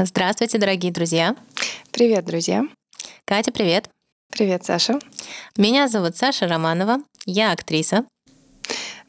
[0.00, 1.34] Здравствуйте, дорогие друзья.
[1.90, 2.62] Привет, друзья.
[3.24, 3.90] Катя, привет.
[4.30, 5.00] Привет, Саша.
[5.56, 6.98] Меня зовут Саша Романова.
[7.26, 8.04] Я актриса.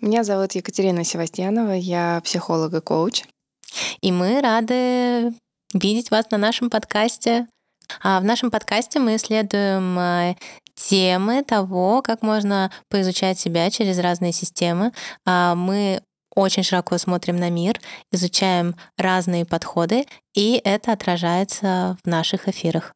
[0.02, 1.74] Меня зовут Екатерина Севастьянова.
[1.74, 3.26] Я психолог и коуч.
[4.02, 5.32] И мы рады
[5.76, 7.46] видеть вас на нашем подкасте.
[8.02, 10.36] А в нашем подкасте мы исследуем э,
[10.74, 14.92] темы того, как можно поизучать себя через разные системы.
[15.24, 16.02] А мы
[16.36, 17.80] очень широко смотрим на мир,
[18.12, 22.94] изучаем разные подходы, и это отражается в наших эфирах.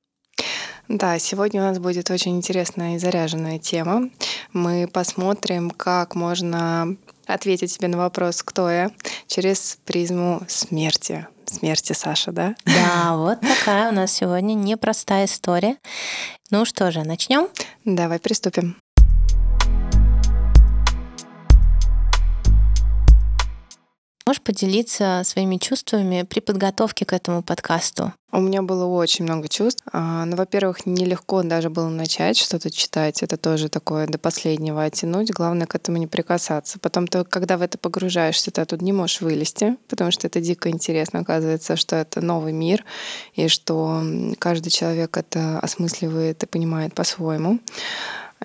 [0.89, 4.09] Да, сегодня у нас будет очень интересная и заряженная тема.
[4.51, 8.91] Мы посмотрим, как можно ответить себе на вопрос, кто я,
[9.27, 11.27] через призму смерти.
[11.45, 12.55] Смерти, Саша, да?
[12.65, 15.77] Да, вот такая у нас сегодня непростая история.
[16.51, 17.47] Ну что же, начнем?
[17.85, 18.77] Давай приступим.
[24.25, 28.13] Можешь поделиться своими чувствами при подготовке к этому подкасту?
[28.31, 29.83] У меня было очень много чувств.
[29.91, 33.21] А, ну, во-первых, нелегко даже было начать что-то читать.
[33.21, 35.31] Это тоже такое до последнего оттянуть.
[35.31, 36.79] Главное к этому не прикасаться.
[36.79, 40.69] Потом ты, когда в это погружаешься, ты тут не можешь вылезти, потому что это дико
[40.69, 41.19] интересно.
[41.19, 42.85] Оказывается, что это новый мир,
[43.33, 44.01] и что
[44.39, 47.59] каждый человек это осмысливает и понимает по-своему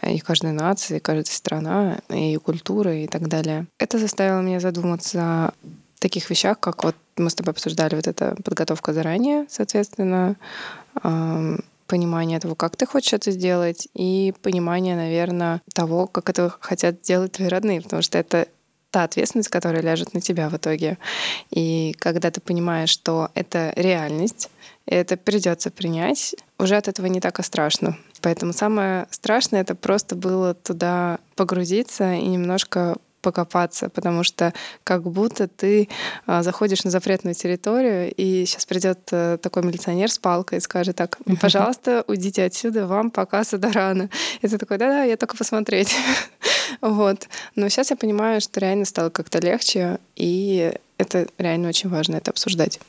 [0.03, 3.67] и каждая нация, и каждая страна, и культура, и так далее.
[3.79, 5.53] Это заставило меня задуматься о
[5.99, 10.37] таких вещах, как вот мы с тобой обсуждали вот эта подготовка заранее, соответственно,
[11.87, 17.33] понимание того, как ты хочешь это сделать, и понимание, наверное, того, как это хотят сделать
[17.33, 18.47] твои родные, потому что это
[18.91, 20.99] та ответственность, которая ляжет на тебя в итоге.
[21.51, 24.51] И когда ты понимаешь, что это реальность,
[24.89, 27.97] и это придется принять, уже от этого не так и страшно.
[28.23, 35.49] Поэтому самое страшное это просто было туда погрузиться и немножко покопаться, потому что как будто
[35.49, 35.89] ты
[36.25, 40.97] а, заходишь на запретную территорию, и сейчас придет а, такой милиционер с палкой и скажет
[40.97, 44.09] так, пожалуйста, уйдите отсюда, вам пока сюда рано.
[44.41, 45.95] И ты такой, да-да, я только посмотреть.
[46.81, 47.29] вот.
[47.57, 52.31] Но сейчас я понимаю, что реально стало как-то легче, и это реально очень важно это
[52.31, 52.81] обсуждать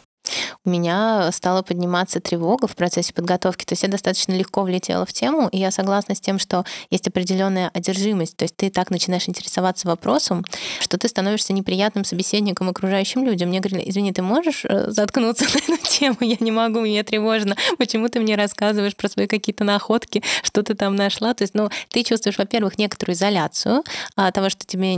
[0.65, 3.65] у меня стала подниматься тревога в процессе подготовки.
[3.65, 7.07] То есть я достаточно легко влетела в тему, и я согласна с тем, что есть
[7.07, 8.37] определенная одержимость.
[8.37, 10.45] То есть ты так начинаешь интересоваться вопросом,
[10.79, 13.49] что ты становишься неприятным собеседником окружающим людям.
[13.49, 16.17] Мне говорили, извини, ты можешь э, заткнуться на эту тему?
[16.21, 17.55] Я не могу, мне тревожно.
[17.77, 21.33] Почему ты мне рассказываешь про свои какие-то находки, что ты там нашла?
[21.33, 23.83] То есть, ну, ты чувствуешь, во-первых, некоторую изоляцию
[24.15, 24.95] от того, что тебе,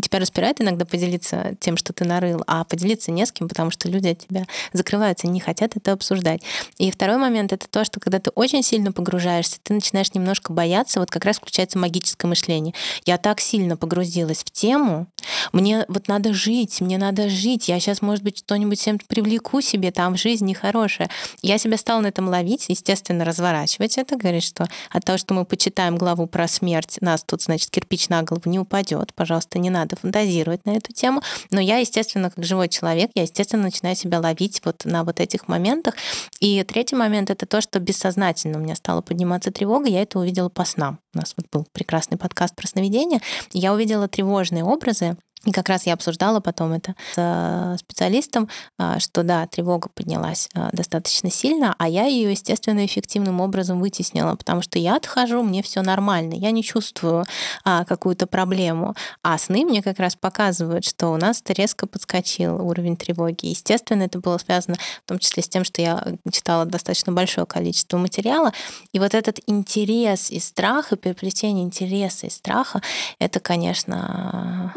[0.00, 3.88] тебя распирает иногда поделиться тем, что ты нарыл, а поделиться не с кем, потому что
[3.88, 6.42] люди от тебя закрываются, не хотят это обсуждать.
[6.78, 11.00] И второй момент— это то, что когда ты очень сильно погружаешься, ты начинаешь немножко бояться,
[11.00, 12.74] вот как раз включается магическое мышление.
[13.04, 15.06] Я так сильно погрузилась в тему,
[15.52, 19.90] мне вот надо жить, мне надо жить, я сейчас, может быть, что-нибудь всем привлеку себе,
[19.90, 21.10] там жизнь нехорошая.
[21.42, 25.44] Я себя стала на этом ловить, естественно, разворачивать это, говорить, что от того, что мы
[25.44, 29.96] почитаем главу про смерть, нас тут, значит, кирпич на голову не упадет, пожалуйста, не надо
[29.96, 31.22] фантазировать на эту тему.
[31.50, 35.48] Но я, естественно, как живой человек, я, естественно, начинаю себя ловить вот на вот этих
[35.48, 35.94] моментах.
[36.40, 40.48] И третий момент— это то, что бессознательно у меня стала подниматься тревога, я это увидела
[40.48, 40.98] по снам.
[41.14, 43.20] У нас вот был прекрасный подкаст про сновидения.
[43.52, 48.48] Я увидела тревожные образы, и как раз я обсуждала потом это с э, специалистом,
[48.78, 54.36] а, что да, тревога поднялась а, достаточно сильно, а я ее, естественно, эффективным образом вытеснила,
[54.36, 57.24] потому что я отхожу, мне все нормально, я не чувствую
[57.64, 58.94] а, какую-то проблему.
[59.22, 63.46] А сны мне как раз показывают, что у нас резко подскочил уровень тревоги.
[63.46, 67.98] Естественно, это было связано в том числе с тем, что я читала достаточно большое количество
[67.98, 68.52] материала.
[68.92, 72.80] И вот этот интерес и страх, и переплетение интереса и страха,
[73.18, 74.72] это, конечно,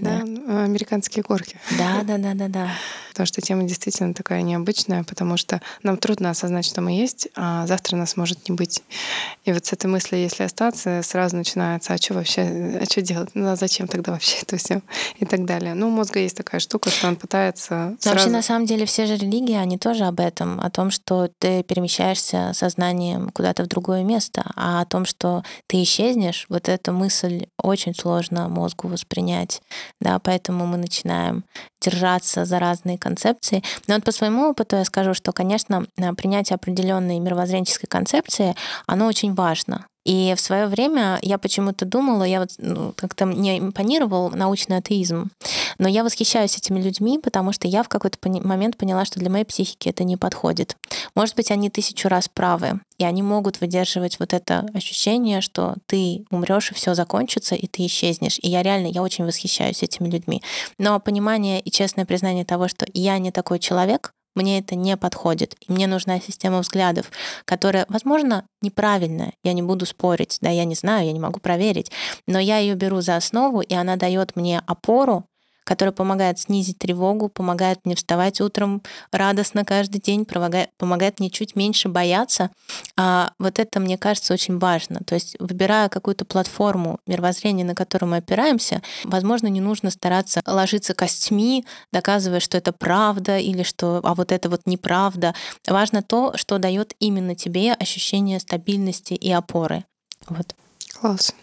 [0.00, 1.58] мощно да, американские горки.
[1.78, 2.70] Да, да, да, да, да.
[3.14, 7.64] Потому что тема действительно такая необычная, потому что нам трудно осознать, что мы есть, а
[7.68, 8.82] завтра нас может не быть.
[9.44, 13.30] И вот с этой мысли, если остаться, сразу начинается, а что вообще, а что делать?
[13.34, 14.82] Ну а зачем тогда вообще это все?
[15.20, 15.74] И так далее.
[15.74, 18.16] Ну, у мозга есть такая штука, что он пытается сразу...
[18.16, 21.62] Вообще, на самом деле, все же религии, они тоже об этом, о том, что ты
[21.62, 27.46] перемещаешься сознанием куда-то в другое место, а о том, что ты исчезнешь, вот эта мысль
[27.62, 29.62] очень сложно мозгу воспринять
[30.00, 31.44] да, поэтому мы начинаем
[31.80, 33.62] держаться за разные концепции.
[33.86, 35.86] Но вот по своему опыту я скажу, что, конечно,
[36.16, 38.54] принятие определенной мировоззренческой концепции,
[38.86, 39.86] оно очень важно.
[40.04, 45.30] И в свое время я почему-то думала, я вот ну, как-то мне импонировал научный атеизм,
[45.78, 49.44] но я восхищаюсь этими людьми, потому что я в какой-то момент поняла, что для моей
[49.44, 50.76] психики это не подходит.
[51.14, 56.24] Может быть, они тысячу раз правы, и они могут выдерживать вот это ощущение, что ты
[56.30, 58.38] умрешь и все закончится, и ты исчезнешь.
[58.42, 60.42] И я реально, я очень восхищаюсь этими людьми.
[60.78, 65.54] Но понимание и честное признание того, что я не такой человек, мне это не подходит.
[65.60, 67.10] И мне нужна система взглядов,
[67.44, 69.32] которая, возможно, неправильная.
[69.42, 71.90] Я не буду спорить, да, я не знаю, я не могу проверить.
[72.26, 75.24] Но я ее беру за основу, и она дает мне опору,
[75.64, 81.56] который помогает снизить тревогу, помогает мне вставать утром радостно каждый день, помогает, помогает мне чуть
[81.56, 82.50] меньше бояться.
[82.96, 85.00] А вот это, мне кажется, очень важно.
[85.06, 90.94] То есть, выбирая какую-то платформу мировоззрения, на которую мы опираемся, возможно, не нужно стараться ложиться
[90.94, 95.34] костьми, доказывая, что это правда или что, а вот это вот неправда.
[95.66, 99.84] Важно то, что дает именно тебе ощущение стабильности и опоры.
[100.28, 100.54] Вот.
[101.00, 101.34] Класс.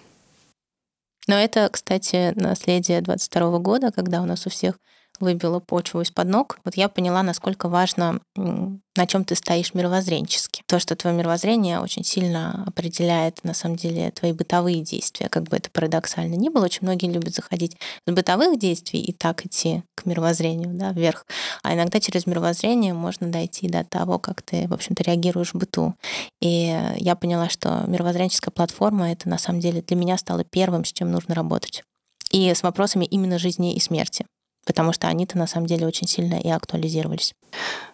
[1.28, 4.80] Но это, кстати, наследие 22 года, когда у нас у всех
[5.22, 10.64] выбило почву из-под ног, вот я поняла, насколько важно, на чем ты стоишь мировоззренчески.
[10.68, 15.58] То, что твое мировоззрение очень сильно определяет, на самом деле, твои бытовые действия, как бы
[15.58, 16.66] это парадоксально ни было.
[16.66, 21.26] Очень многие любят заходить с бытовых действий и так идти к мировоззрению, да, вверх.
[21.64, 25.96] А иногда через мировоззрение можно дойти до того, как ты, в общем-то, реагируешь в быту.
[26.42, 30.92] И я поняла, что мировоззренческая платформа— это, на самом деле, для меня стало первым, с
[30.92, 31.84] чем нужно работать.
[32.32, 34.26] И с вопросами именно жизни и смерти
[34.66, 37.36] потому что они-то на самом деле очень сильно и актуализировались.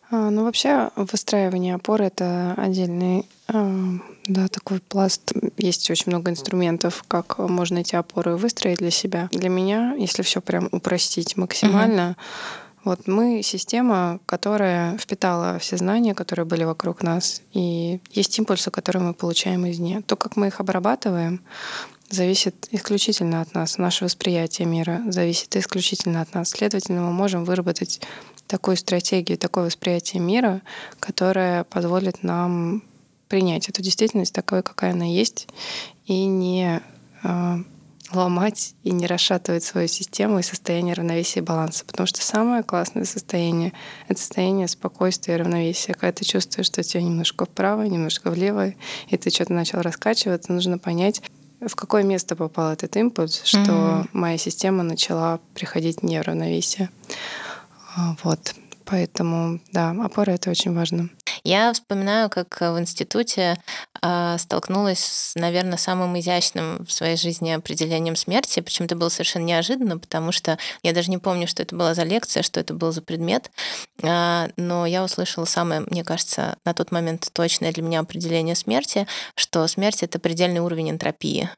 [0.10, 5.34] А, ну, вообще, выстраивание опоры— это отдельный а, да, такой пласт.
[5.58, 9.30] Есть очень много инструментов, как можно эти опоры выстроить для себя.
[9.32, 12.82] Для меня, если все прям упростить максимально, mm-hmm.
[12.84, 19.04] вот мы система, которая впитала все знания, которые были вокруг нас, и есть импульсы, которые
[19.04, 20.02] мы получаем извне.
[20.02, 21.42] То, как мы их обрабатываем,
[22.10, 23.78] зависит исключительно от нас.
[23.78, 26.50] Наше восприятие мира зависит исключительно от нас.
[26.50, 28.02] Следовательно, мы можем выработать
[28.48, 30.62] такую стратегию, такое восприятие мира,
[31.00, 32.84] которое позволит нам
[33.28, 35.48] принять эту действительность такой, какая она есть,
[36.06, 36.82] и не
[37.24, 37.58] э,
[38.14, 41.84] ломать и не расшатывать свою систему и состояние равновесия и баланса.
[41.86, 43.74] Потому что самое классное состояние—
[44.08, 45.94] это состояние спокойствия и равновесия.
[45.94, 48.74] Когда ты чувствуешь, что тебя немножко вправо, немножко влево,
[49.10, 51.22] и ты что-то начал раскачиваться, нужно понять,
[51.60, 54.10] в какое место попал этот импульс, что mm-hmm.
[54.14, 56.90] моя система начала приходить в неравновесие.
[57.96, 58.56] А, вот.
[58.86, 61.10] Поэтому, да, опора— это очень важно.
[61.48, 63.56] Я вспоминаю, как в институте
[64.02, 68.60] э, столкнулась с, наверное, самым изящным в своей жизни определением смерти.
[68.60, 72.04] Причем это было совершенно неожиданно, потому что я даже не помню, что это была за
[72.04, 73.50] лекция, что это был за предмет.
[74.04, 79.08] Э, но я услышала самое, мне кажется, на тот момент точное для меня определение смерти,
[79.36, 81.50] что смерть— это предельный уровень энтропии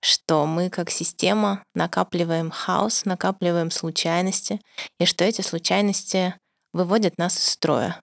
[0.00, 4.60] что мы как система накапливаем хаос, накапливаем случайности,
[5.00, 6.34] и что эти случайности
[6.72, 8.00] выводят нас из строя.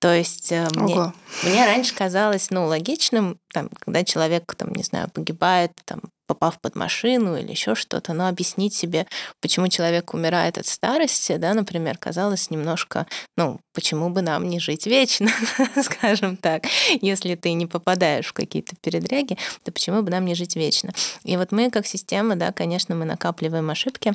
[0.00, 1.12] То есть э, мне,
[1.42, 6.74] мне раньше казалось, ну, логичным, там, когда человек, там, не знаю, погибает, там, попав под
[6.74, 9.06] машину или еще что-то, но объяснить себе,
[9.42, 13.06] почему человек умирает от старости, да, например, казалось немножко,
[13.36, 15.28] ну, почему бы нам не жить вечно,
[15.82, 16.64] скажем так,
[17.02, 20.92] если ты не попадаешь в какие-то передряги, то почему бы нам не жить вечно?
[21.24, 24.14] И вот мы как система, да, конечно, мы накапливаем ошибки,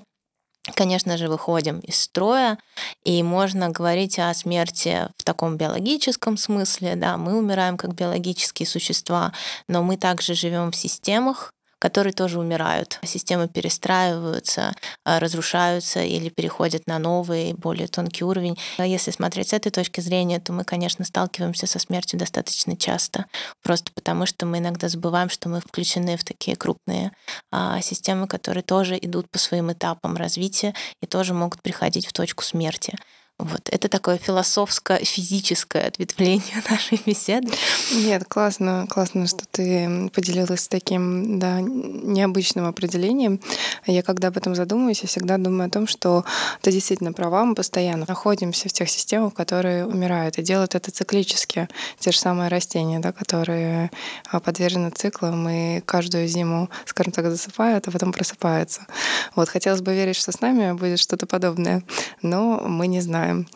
[0.74, 2.58] конечно же, выходим из строя,
[3.04, 9.34] и можно говорить о смерти в таком биологическом смысле, да, мы умираем как биологические существа,
[9.68, 11.52] но мы также живем в системах,
[11.86, 13.00] которые тоже умирают.
[13.04, 14.74] Системы перестраиваются,
[15.04, 18.58] а, разрушаются или переходят на новый, более тонкий уровень.
[18.80, 23.26] А если смотреть с этой точки зрения, то мы, конечно, сталкиваемся со смертью достаточно часто,
[23.62, 27.12] просто потому что мы иногда забываем, что мы включены в такие крупные
[27.52, 30.74] а, системы, которые тоже идут по своим этапам развития
[31.04, 32.98] и тоже могут приходить в точку смерти.
[33.38, 33.68] Вот.
[33.70, 37.52] Это такое философско-физическое ответвление нашей беседы.
[37.94, 43.42] Нет, классно, классно, что ты поделилась таким да, необычным определением.
[43.86, 46.24] Я когда об этом задумываюсь, я всегда думаю о том, что
[46.62, 51.68] ты действительно права, мы постоянно находимся в тех системах, которые умирают, и делают это циклически.
[52.00, 53.92] Те же самые растения, да, которые
[54.32, 58.88] а, подвержены циклам, и каждую зиму, скажем так, засыпают, а потом просыпаются.
[59.36, 61.84] Вот, хотелось бы верить, что с нами будет что-то подобное,
[62.22, 63.48] но мы не знаем знаем.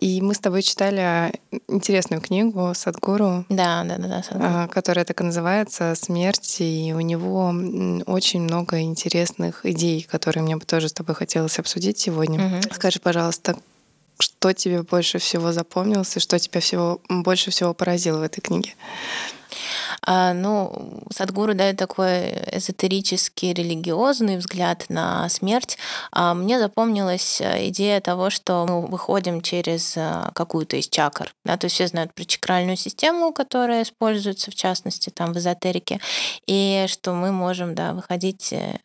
[0.00, 1.32] И мы с тобой читали
[1.68, 7.48] интересную книгу Садгуру, да, да, да, да, которая так и называется «Смерть», и у него
[8.06, 12.46] очень много интересных идей, которые мне бы тоже с тобой хотелось обсудить сегодня.
[12.46, 12.74] Угу.
[12.74, 13.56] Скажи, пожалуйста,
[14.18, 18.74] что тебе больше всего запомнилось и что тебя всего, больше всего поразило в этой книге?
[20.02, 25.78] А, ну, Садгуру дает такой эзотерический, религиозный взгляд на смерть.
[26.12, 31.32] А мне запомнилась э, идея того, что мы выходим через э, какую-то из чакр.
[31.44, 31.56] Да?
[31.56, 36.00] То есть все знают про чакральную систему, которая используется, в частности, там в эзотерике,
[36.46, 38.78] и что мы можем да, выходить э,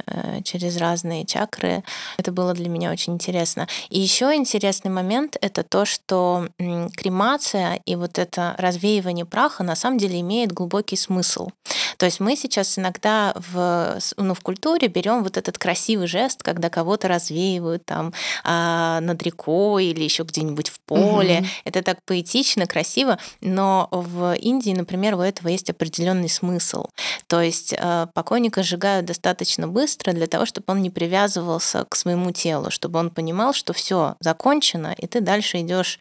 [0.43, 1.83] через разные чакры.
[2.17, 3.67] Это было для меня очень интересно.
[3.89, 6.47] И еще интересный момент— это то, что
[6.95, 11.49] кремация и вот это развеивание праха на самом деле имеет глубокий смысл.
[11.97, 16.69] То есть мы сейчас иногда в, ну, в культуре берем вот этот красивый жест, когда
[16.69, 21.39] кого-то развеивают там а, над рекой или еще где-нибудь в поле.
[21.39, 21.47] Угу.
[21.65, 26.85] Это так поэтично, красиво, но в Индии, например, у этого есть определенный смысл.
[27.27, 32.31] То есть а, покойника сжигают достаточно быстро для того, чтобы он не привязывался к своему
[32.31, 35.99] телу, чтобы он понимал, что все закончено, и ты дальше идешь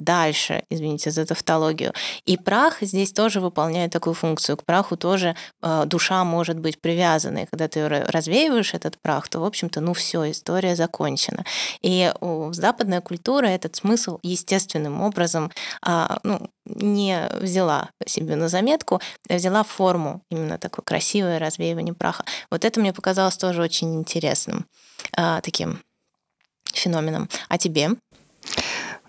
[0.00, 1.92] дальше, извините за тавтологию.
[2.26, 4.56] И прах здесь тоже выполняет такую функцию.
[4.56, 7.38] К праху тоже э, душа может быть привязана.
[7.38, 11.44] И когда ты развеиваешь этот прах, то, в общем-то, ну все, история закончена.
[11.82, 15.50] И в западная культура этот смысл естественным образом
[15.86, 22.24] э, ну, не взяла себе на заметку, а взяла форму именно такое красивое развеивание праха.
[22.50, 24.66] Вот это мне показалось тоже очень интересным
[25.16, 25.80] э, таким
[26.72, 27.28] феноменом.
[27.48, 27.90] А тебе?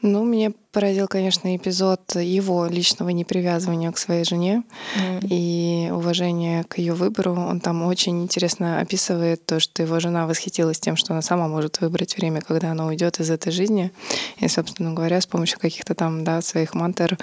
[0.02, 4.64] Ну, меня поразил, конечно, эпизод его личного непривязывания к своей жене
[4.98, 5.28] mm.
[5.30, 7.34] и уважения к ее выбору.
[7.34, 11.82] Он там очень интересно описывает то, что его жена восхитилась тем, что она сама может
[11.82, 13.92] выбрать время, когда она уйдет из этой жизни.
[14.38, 17.18] И, собственно говоря, с помощью каких-то там да, своих мантр,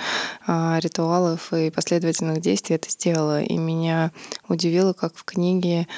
[0.47, 3.43] а, ритуалов и последовательных действий это сделала.
[3.43, 4.13] И меня
[4.47, 5.89] удивило, как в книге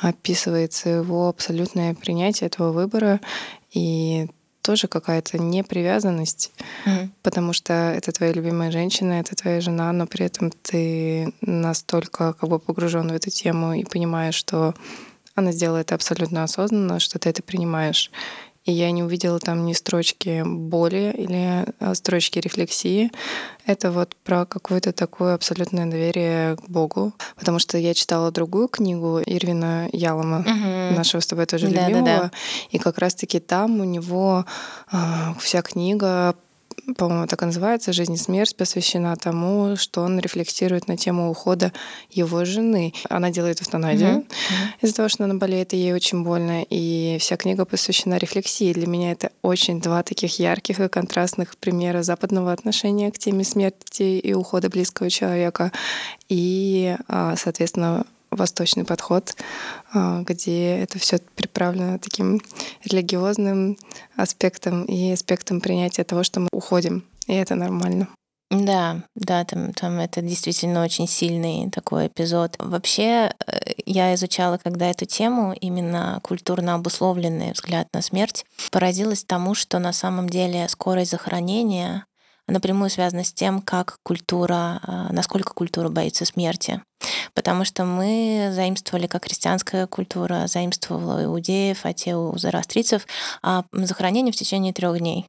[0.00, 3.20] описывается его абсолютное принятие этого выбора
[3.72, 4.28] и
[4.62, 6.52] тоже какая-то непривязанность,
[6.84, 7.08] mm-hmm.
[7.22, 12.48] потому что это твоя любимая женщина, это твоя жена, но при этом ты настолько как
[12.48, 14.74] бы погружен в эту тему и понимаешь, что
[15.34, 18.10] она сделала это абсолютно осознанно, что ты это принимаешь
[18.68, 23.10] и я не увидела там ни строчки боли или а, строчки рефлексии.
[23.64, 27.14] Это вот про какое-то такое абсолютное доверие к Богу.
[27.36, 30.96] Потому что я читала другую книгу Ирвина Ялома, угу.
[30.98, 32.04] нашего с тобой тоже да, любимого.
[32.04, 32.30] Да, да.
[32.70, 34.44] И как раз-таки там у него
[34.92, 34.96] э,
[35.40, 36.34] вся книга
[36.96, 41.72] по-моему, так и называется, «Жизнь и смерть» посвящена тому, что он рефлексирует на тему ухода
[42.10, 42.92] его жены.
[43.08, 44.24] Она делает эвтаназию mm-hmm.
[44.82, 46.64] из-за того, что она болеет, и ей очень больно.
[46.68, 48.72] И вся книга посвящена рефлексии.
[48.72, 54.18] Для меня это очень два таких ярких и контрастных примера западного отношения к теме смерти
[54.18, 55.72] и ухода близкого человека.
[56.28, 59.34] И, а, соответственно, восточный подход,
[59.92, 62.40] а, где это все приправлено таким
[62.84, 63.76] религиозным
[64.16, 68.08] аспектом и аспектом принятия того, что мы уходим, и это нормально.
[68.50, 72.56] Да, да, там, там это действительно очень сильный такой эпизод.
[72.58, 79.54] Вообще, э, я изучала когда эту тему, именно культурно обусловленный взгляд на смерть, поразилась тому,
[79.54, 82.06] что на самом деле скорость захоронения
[82.46, 86.82] напрямую связана с тем, как культура, а, насколько культура боится смерти.
[87.34, 93.06] Потому что мы заимствовали, как христианская культура заимствовала иудеев, а те у зороастрийцев,
[93.42, 95.26] а захоронение в течение трех дней.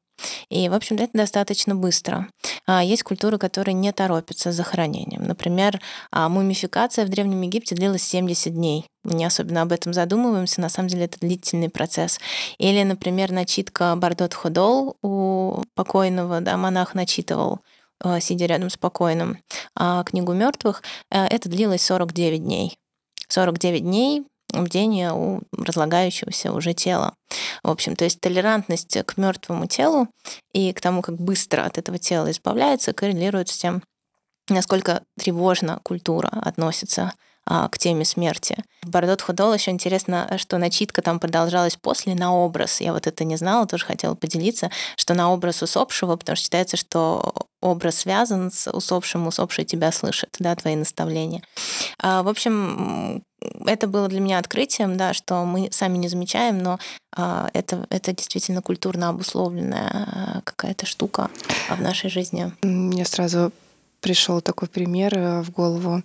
[0.49, 2.27] И, в общем-то, это достаточно быстро.
[2.65, 5.23] А, есть культуры, которые не торопятся с захоронением.
[5.23, 5.79] Например,
[6.11, 8.85] а, мумификация в Древнем Египте длилась 70 дней.
[9.03, 12.19] Мы не особенно об этом задумываемся, на самом деле это длительный процесс.
[12.57, 17.59] Или, например, начитка Бардот Ходол у покойного, да, монах начитывал
[18.19, 19.39] сидя рядом с покойным,
[19.75, 22.77] а книгу мертвых, э, это длилось 49 дней.
[23.27, 27.13] 49 дней бдения у разлагающегося уже тела.
[27.63, 30.07] В общем, то есть толерантность к мертвому телу
[30.53, 33.83] и к тому, как быстро от этого тела избавляется, коррелирует с тем,
[34.49, 37.13] насколько тревожно культура относится
[37.49, 38.63] к теме смерти.
[38.83, 42.79] В Бардот Худол еще интересно, что начитка там продолжалась после на образ.
[42.79, 46.77] Я вот это не знала, тоже хотела поделиться, что на образ усопшего, потому что считается,
[46.77, 51.41] что образ связан с усопшим, усопший тебя слышит, да, твои наставления.
[51.97, 53.23] А, в общем,
[53.65, 56.79] это было для меня открытием, да, что мы сами не замечаем, но
[57.15, 61.29] а, это, это действительно культурно обусловленная а, какая-то штука
[61.69, 62.51] в нашей жизни.
[62.61, 63.51] Мне сразу
[64.01, 66.03] пришел такой пример э, в голову.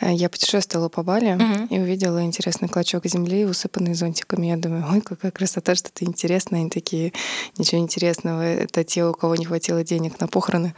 [0.00, 1.74] Э, я путешествовала по Бали угу.
[1.74, 4.46] и увидела интересный клочок земли, усыпанный зонтиками.
[4.46, 6.60] Я думаю, ой, какая красота, что-то интересное.
[6.60, 7.12] Они такие,
[7.58, 8.42] ничего интересного.
[8.42, 10.74] Это те, у кого не хватило денег на похороны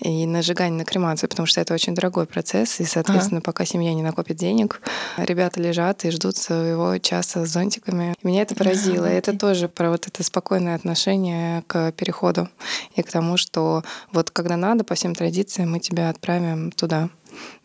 [0.00, 2.80] и на сжигание, на кремацию, потому что это очень дорогой процесс.
[2.80, 3.44] И, соответственно, ага.
[3.44, 4.80] пока семья не накопит денег,
[5.16, 8.14] ребята лежат и ждут своего часа с зонтиками.
[8.22, 9.06] Меня это поразило.
[9.06, 12.48] И это тоже про вот это спокойное отношение к переходу
[12.96, 13.82] и к тому, что
[14.12, 17.10] вот когда надо, по всем традициям, мы тебя отправим туда.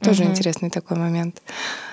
[0.01, 0.31] Тоже угу.
[0.31, 1.41] интересный такой момент.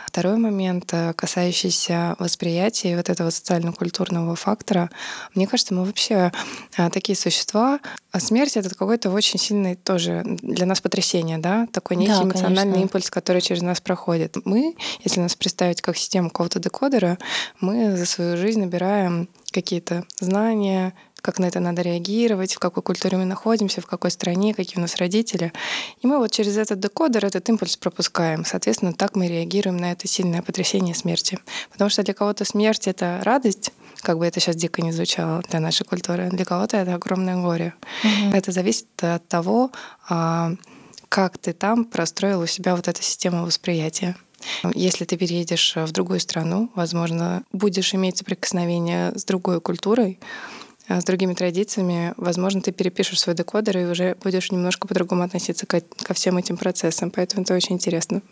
[0.06, 4.90] Второй момент, э, касающийся восприятия и вот этого социально-культурного фактора.
[5.34, 6.30] Мне кажется, мы вообще
[6.76, 7.80] э, такие существа.
[8.12, 11.66] А смерть— это какой-то очень сильный тоже для нас потрясение, да?
[11.72, 12.82] Такой некий да, эмоциональный конечно.
[12.82, 14.36] импульс, который через нас проходит.
[14.44, 17.18] Мы, если нас представить как систему какого-то декодера,
[17.60, 23.16] мы за свою жизнь набираем какие-то знания, как на это надо реагировать, в какой культуре
[23.16, 25.54] мы находимся, в какой стране, какие у нас родители.
[26.02, 28.44] И мы вот через этот декодер этот импульс пропускаем.
[28.44, 31.38] Соответственно, так мы реагируем на это сильное потрясение смерти.
[31.72, 35.60] Потому что для кого-то смерть— это радость, как бы это сейчас дико не звучало для
[35.60, 37.72] нашей культуры, для кого-то это огромное горе.
[38.02, 38.36] Mm-hmm.
[38.36, 39.70] Это зависит от того,
[40.10, 40.52] а,
[41.08, 44.14] как ты там простроил у себя вот эту систему восприятия.
[44.74, 50.18] Если ты переедешь в другую страну, возможно, будешь иметь соприкосновение с другой культурой,
[50.88, 55.80] с другими традициями, возможно, ты перепишешь свой декодер и уже будешь немножко по-другому относиться ко,
[55.80, 57.10] ко всем этим процессам.
[57.10, 58.22] Поэтому это очень интересно.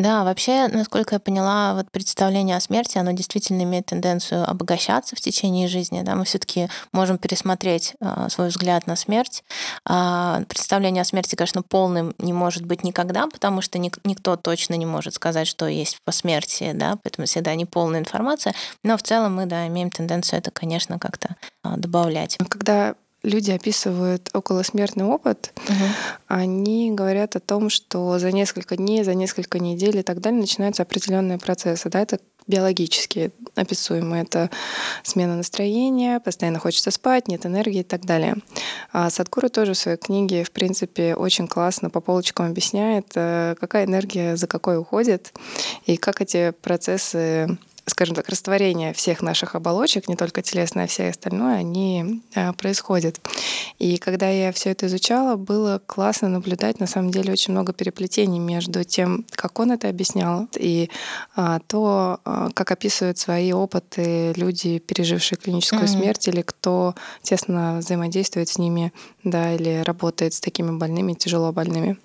[0.00, 5.20] Да, вообще, насколько я поняла, вот представление о смерти, оно действительно имеет тенденцию обогащаться в
[5.20, 6.00] течение жизни.
[6.00, 6.14] Да?
[6.14, 9.44] Мы все-таки можем пересмотреть э, свой взгляд на смерть.
[9.86, 14.72] Э, представление о смерти, конечно, полным не может быть никогда, потому что ник- никто точно
[14.72, 18.54] не может сказать, что есть по смерти, да, поэтому всегда не полная информация.
[18.82, 22.38] Но в целом мы, да, имеем тенденцию это, конечно, как-то э, добавлять.
[22.48, 25.84] Когда люди описывают околосмертный опыт, угу.
[26.28, 30.82] они говорят о том, что за несколько дней, за несколько недель и так далее начинаются
[30.82, 31.88] определенные процессы.
[31.88, 34.22] Да, это биологически описуемые.
[34.22, 34.50] Это
[35.02, 38.36] смена настроения, постоянно хочется спать, нет энергии и так далее.
[38.92, 43.84] А Садхгуру тоже в своей книге, в принципе, очень классно по полочкам объясняет, э, какая
[43.84, 45.32] энергия за какой уходит
[45.86, 47.58] и как эти процессы
[47.90, 53.20] скажем так, растворение всех наших оболочек, не только телесное, а все остальное, они э, происходят.
[53.78, 58.38] И когда я все это изучала, было классно наблюдать, на самом деле, очень много переплетений
[58.38, 60.90] между тем, как он это объяснял, и
[61.34, 66.00] а, то, а, как описывают свои опыты люди, пережившие клиническую mm-hmm.
[66.00, 68.92] смерть, или кто тесно взаимодействует с ними,
[69.24, 71.98] да, или работает с такими больными, тяжело больными.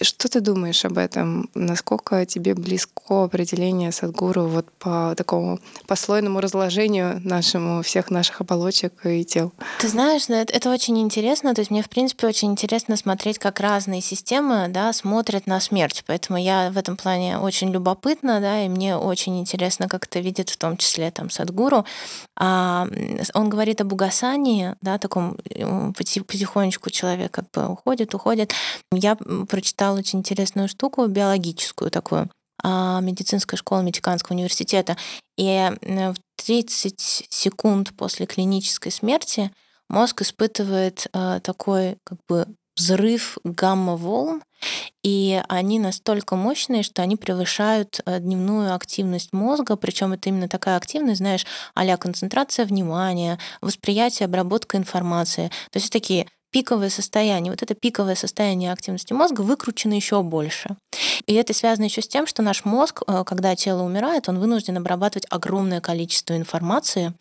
[0.00, 1.48] Что ты думаешь об этом?
[1.54, 9.24] Насколько тебе близко определение Садгуру вот по такому послойному разложению нашему всех наших оболочек и
[9.24, 9.52] тел?
[9.80, 11.54] Ты знаешь, это, это очень интересно.
[11.54, 16.04] То есть мне, в принципе, очень интересно смотреть, как разные системы да, смотрят на смерть.
[16.06, 20.50] Поэтому я в этом плане очень любопытна, да, и мне очень интересно, как это видит
[20.50, 21.86] в том числе там Садгуру.
[22.36, 22.86] А,
[23.32, 25.36] он говорит об угасании, да, таком
[25.96, 28.52] потихонечку человек как бы уходит, уходит.
[28.92, 29.16] Я
[29.48, 32.28] прочитала прочитала очень интересную штуку, биологическую такую,
[32.62, 34.96] а, медицинская школа Мексиканского университета.
[35.36, 39.50] И в 30 секунд после клинической смерти
[39.88, 42.46] мозг испытывает а, такой как бы
[42.76, 44.42] взрыв гамма-волн,
[45.02, 50.76] и они настолько мощные, что они превышают а, дневную активность мозга, причем это именно такая
[50.76, 55.50] активность, знаешь, а концентрация внимания, восприятие, обработка информации.
[55.70, 57.52] То есть такие пиковое состояние.
[57.52, 60.78] Вот это пиковое состояние активности мозга выкручено еще больше.
[61.26, 64.78] И это связано еще с тем, что наш мозг, э, когда тело умирает, он вынужден
[64.78, 67.12] обрабатывать огромное количество информации,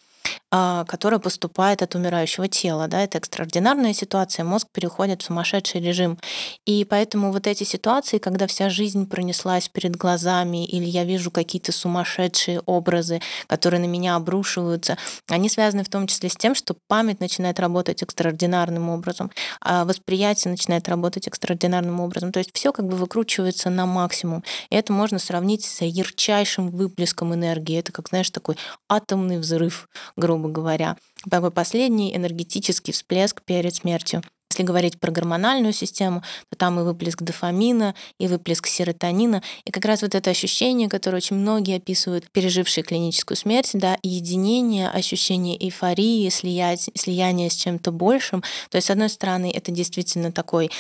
[0.50, 2.88] которая поступает от умирающего тела.
[2.88, 3.02] Да?
[3.02, 6.18] Это экстраординарная ситуация, мозг переходит в сумасшедший режим.
[6.66, 11.72] И поэтому вот эти ситуации, когда вся жизнь пронеслась перед глазами, или я вижу какие-то
[11.72, 14.98] сумасшедшие образы, которые на меня обрушиваются,
[15.30, 20.52] они связаны в том числе с тем, что память начинает работать экстраординарным образом, а восприятие
[20.52, 22.32] начинает работать экстраординарным образом.
[22.32, 24.44] То есть все как бы выкручивается на максимум.
[24.70, 27.80] И это можно сравнить с ярчайшим выплеском энергии.
[27.80, 28.58] Это как, знаешь, такой
[28.90, 29.90] атомный взрыв,
[30.26, 30.98] грубо говоря.
[31.30, 34.24] Такой последний энергетический всплеск перед смертью.
[34.52, 39.42] Если говорить про гормональную систему, то там и выплеск дофамина, и выплеск серотонина.
[39.66, 44.88] И как раз вот это ощущение, которое очень многие описывают, пережившие клиническую смерть, да, единение,
[44.90, 48.44] ощущение эйфории, слиять, слияние с чем-то большим.
[48.70, 50.72] То есть, с одной стороны, это действительно такой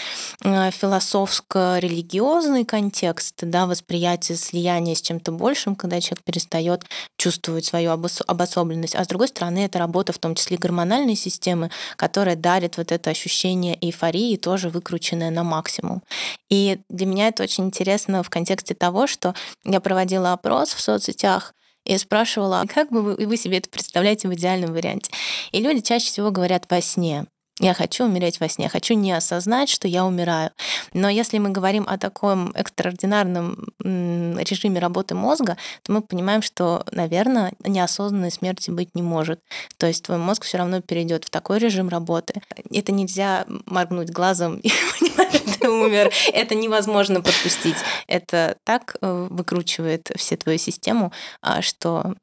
[0.43, 6.83] э, философско-религиозный контекст, да, восприятие слияния с чем-то большим, когда человек перестает
[7.17, 8.95] чувствовать свою обособленность.
[8.95, 13.09] А с другой стороны, это работа в том числе гормональной системы, которая дарит вот это
[13.09, 16.03] ощущение ощущение эйфории тоже выкрученное на максимум.
[16.49, 21.53] И для меня это очень интересно в контексте того, что я проводила опрос в соцсетях,
[21.85, 25.11] и спрашивала, «А как бы вы, вы себе это представляете в идеальном варианте.
[25.51, 27.25] И люди чаще всего говорят во сне.
[27.59, 30.51] Я хочу умереть во сне, хочу не осознать, что я умираю.
[30.93, 37.53] Но если мы говорим о таком экстраординарном режиме работы мозга, то мы понимаем, что, наверное,
[37.63, 39.39] неосознанной смерти быть не может.
[39.77, 42.41] То есть твой мозг все равно перейдет в такой режим работы.
[42.71, 46.11] Это нельзя моргнуть глазом и понимать, ты умер.
[46.33, 47.77] Это невозможно подпустить.
[48.07, 52.15] Это так э, выкручивает все твою систему, а, что,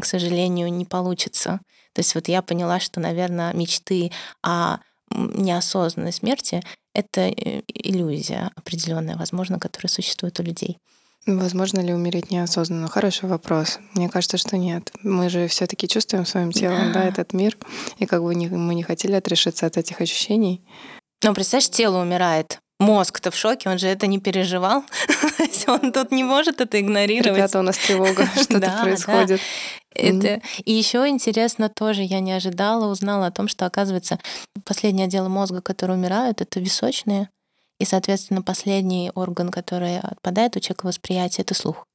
[0.00, 1.60] к сожалению, не получится.
[1.94, 4.10] То есть вот я поняла, что, наверное, мечты
[4.42, 4.78] о
[5.10, 6.62] неосознанной смерти—
[6.94, 10.78] это э, иллюзия определенная, возможно, которая существует у людей.
[11.26, 12.88] Возможно ли умереть неосознанно?
[12.88, 13.78] Хороший вопрос.
[13.94, 14.90] Мне кажется, что нет.
[15.02, 17.02] Мы же все-таки чувствуем своим телом, да.
[17.02, 17.56] да, этот мир,
[17.98, 20.64] и как бы мы не хотели отрешиться от этих ощущений.
[21.22, 22.58] Но представляешь, тело умирает.
[22.82, 24.84] Мозг-то в шоке, он же это не переживал.
[25.66, 27.36] он тут не может это игнорировать.
[27.36, 29.40] Ребята, у нас тревога, что-то происходит.
[29.94, 30.26] Это...
[30.26, 30.42] Mm-hmm.
[30.64, 34.18] И еще интересно тоже, я не ожидала, узнала о том, что, оказывается,
[34.64, 37.28] последние отделы мозга, которые умирают, это височные.
[37.78, 41.86] И, соответственно, последний орган, который отпадает у человека восприятие, это слух.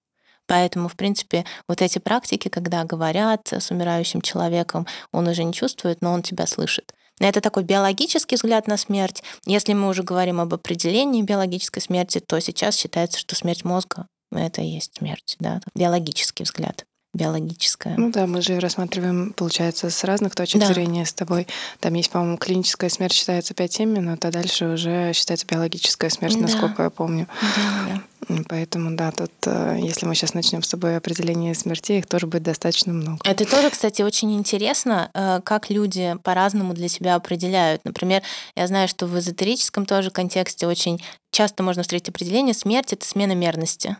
[0.47, 6.01] Поэтому, в принципе, вот эти практики, когда говорят с умирающим человеком, он уже не чувствует,
[6.01, 6.93] но он тебя слышит.
[7.19, 9.23] Это такой биологический взгляд на смерть.
[9.45, 14.61] Если мы уже говорим об определении биологической смерти, то сейчас считается, что смерть мозга— это
[14.61, 16.85] и есть смерть, да, биологический взгляд
[17.17, 17.95] биологическое.
[17.97, 20.67] Ну да, мы же рассматриваем, получается, с разных точек да.
[20.67, 21.47] зрения с тобой.
[21.79, 26.41] Там есть, по-моему, клиническая смерть считается 5 минут, а дальше уже считается биологическая смерть, да.
[26.41, 27.27] насколько я помню.
[27.41, 28.01] Да, да.
[28.49, 32.43] Поэтому, да, тут, э, если мы сейчас начнем с тобой определение смертей, их тоже будет
[32.43, 33.19] достаточно много.
[33.23, 37.85] Это тоже, кстати, очень интересно, э, как люди по-разному для себя определяют.
[37.85, 38.21] Например,
[38.55, 41.01] я знаю, что в эзотерическом тоже контексте очень
[41.31, 43.95] часто можно встретить определение смерть— это смена мерности.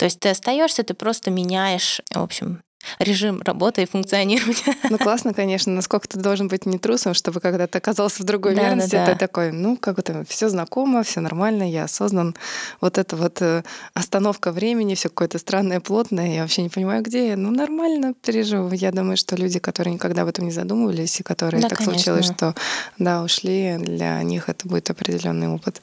[0.00, 2.62] То есть ты остаешься, ты просто меняешь, в общем,
[2.98, 4.74] режим работы и функционирования.
[4.88, 8.54] Ну, классно, конечно, насколько ты должен быть не трусом, чтобы когда ты оказался в другой
[8.54, 9.12] да, мерности, да, да.
[9.12, 12.34] ты такой, ну, как это, все знакомо, все нормально, я осознан.
[12.80, 17.28] Вот это вот э, остановка времени, все какое-то странное, плотное, я вообще не понимаю, где
[17.28, 17.36] я.
[17.36, 18.72] Ну, нормально переживу.
[18.72, 21.94] Я думаю, что люди, которые никогда об этом не задумывались, и которые да, так конечно.
[21.94, 22.54] случилось, что,
[22.98, 25.82] да, ушли, для них это будет определенный опыт.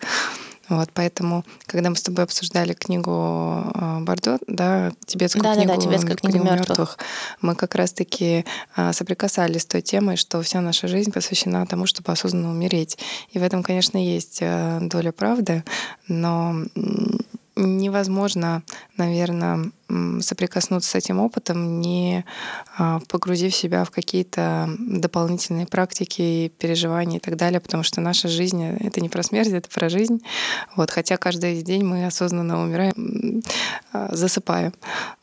[0.69, 5.75] Вот, поэтому, когда мы с тобой обсуждали книгу а, Бардо, да, тибетскую да, книгу, да,
[5.75, 6.97] да, тибетскую книгу мертвых,
[7.41, 12.11] мы как раз-таки а, соприкасались с той темой, что вся наша жизнь посвящена тому, чтобы
[12.11, 12.97] осознанно умереть.
[13.31, 15.63] И в этом, конечно, есть а, доля правды,
[16.07, 16.55] но
[17.57, 18.63] невозможно,
[18.97, 19.71] наверное,
[20.21, 22.25] соприкоснуться с этим опытом, не
[22.77, 28.63] а, погрузив себя в какие-то дополнительные практики, переживания и так далее, потому что наша жизнь—
[28.79, 30.21] это не про смерть, это про жизнь.
[30.75, 33.43] Вот, хотя каждый день мы осознанно умираем,
[33.93, 34.73] а, засыпаем.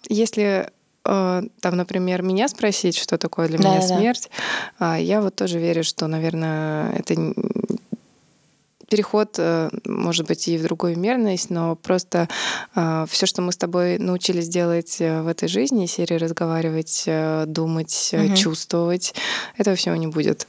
[0.09, 0.71] Если
[1.05, 4.31] а, там, например, меня спросить, что такое для да, меня смерть,
[4.79, 4.97] да.
[4.97, 7.15] я вот тоже верю, что, наверное, это
[8.89, 12.29] переход, э, может быть, и в другую мерность, но просто
[12.75, 17.09] э, все, что мы с тобой научились делать э, в этой жизни, серии разговаривать,
[17.47, 18.37] думать, угу.
[18.37, 19.15] чувствовать,
[19.57, 20.47] этого всего не будет.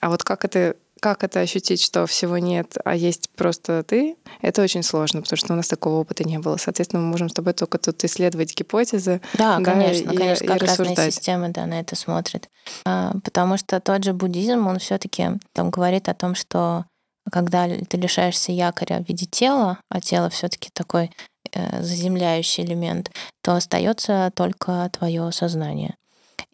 [0.00, 4.62] А вот как это как это ощутить, что всего нет, а есть просто ты, это
[4.62, 6.56] очень сложно, потому что у нас такого опыта не было.
[6.58, 9.20] Соответственно, мы можем с тобой только тут исследовать гипотезы.
[9.34, 12.48] Да, да конечно, и, конечно, как и разные системы да, на это смотрят.
[12.84, 16.84] А, потому что тот же буддизм, он все таки там говорит о том, что
[17.30, 21.10] когда ты лишаешься якоря в виде тела, а тело все-таки такой
[21.52, 23.10] э, заземляющий элемент,
[23.42, 25.94] то остается только твое сознание.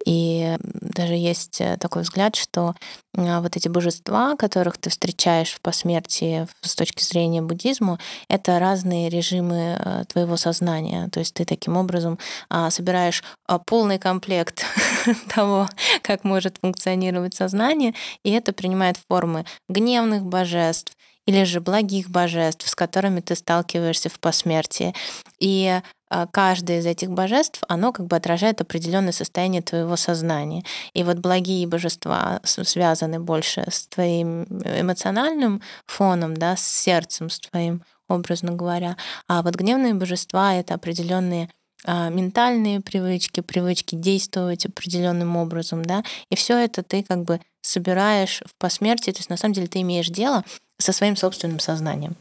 [0.04, 2.74] И даже есть э, такой взгляд, что
[3.16, 9.08] а, вот эти божества, которых ты встречаешь в посмертии с точки зрения буддизма, это разные
[9.08, 11.08] режимы э, твоего сознания.
[11.08, 14.64] То есть ты таким образом а, собираешь а, полный комплект
[15.34, 15.68] того,
[16.02, 20.92] как может функционировать сознание, и это принимает формы гневных божеств,
[21.26, 24.94] или же благих божеств, с которыми ты сталкиваешься в посмертии.
[25.38, 30.62] И а, каждое из этих божеств, оно как бы отражает определенное состояние твоего сознания.
[30.94, 37.82] И вот благие божества связаны больше с твоим эмоциональным фоном, да, с сердцем, с твоим,
[38.08, 38.96] образно говоря.
[39.28, 41.50] А вот гневные божества— это определенные
[41.84, 48.42] а, ментальные привычки, привычки действовать определенным образом, да, и все это ты как бы собираешь
[48.46, 50.44] в посмертии, то есть на самом деле ты имеешь дело
[50.78, 52.16] со своим собственным сознанием.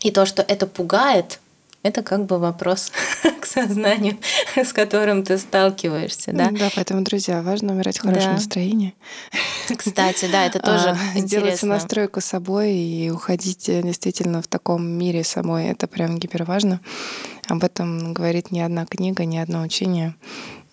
[0.00, 1.40] И то, что это пугает,
[1.84, 2.90] это как бы вопрос
[3.40, 4.18] к сознанию,
[4.56, 6.50] с которым ты сталкиваешься, да?
[6.50, 8.36] Да, поэтому, друзья, важно умирать в хорошем да.
[8.36, 8.94] настроении.
[9.76, 11.26] Кстати, да, это тоже а, интересно.
[11.26, 16.80] Сделать настройку собой и уходить э, действительно в таком мире самой, это прям гиперважно.
[17.48, 20.14] Об этом говорит ни одна книга, ни одно учение.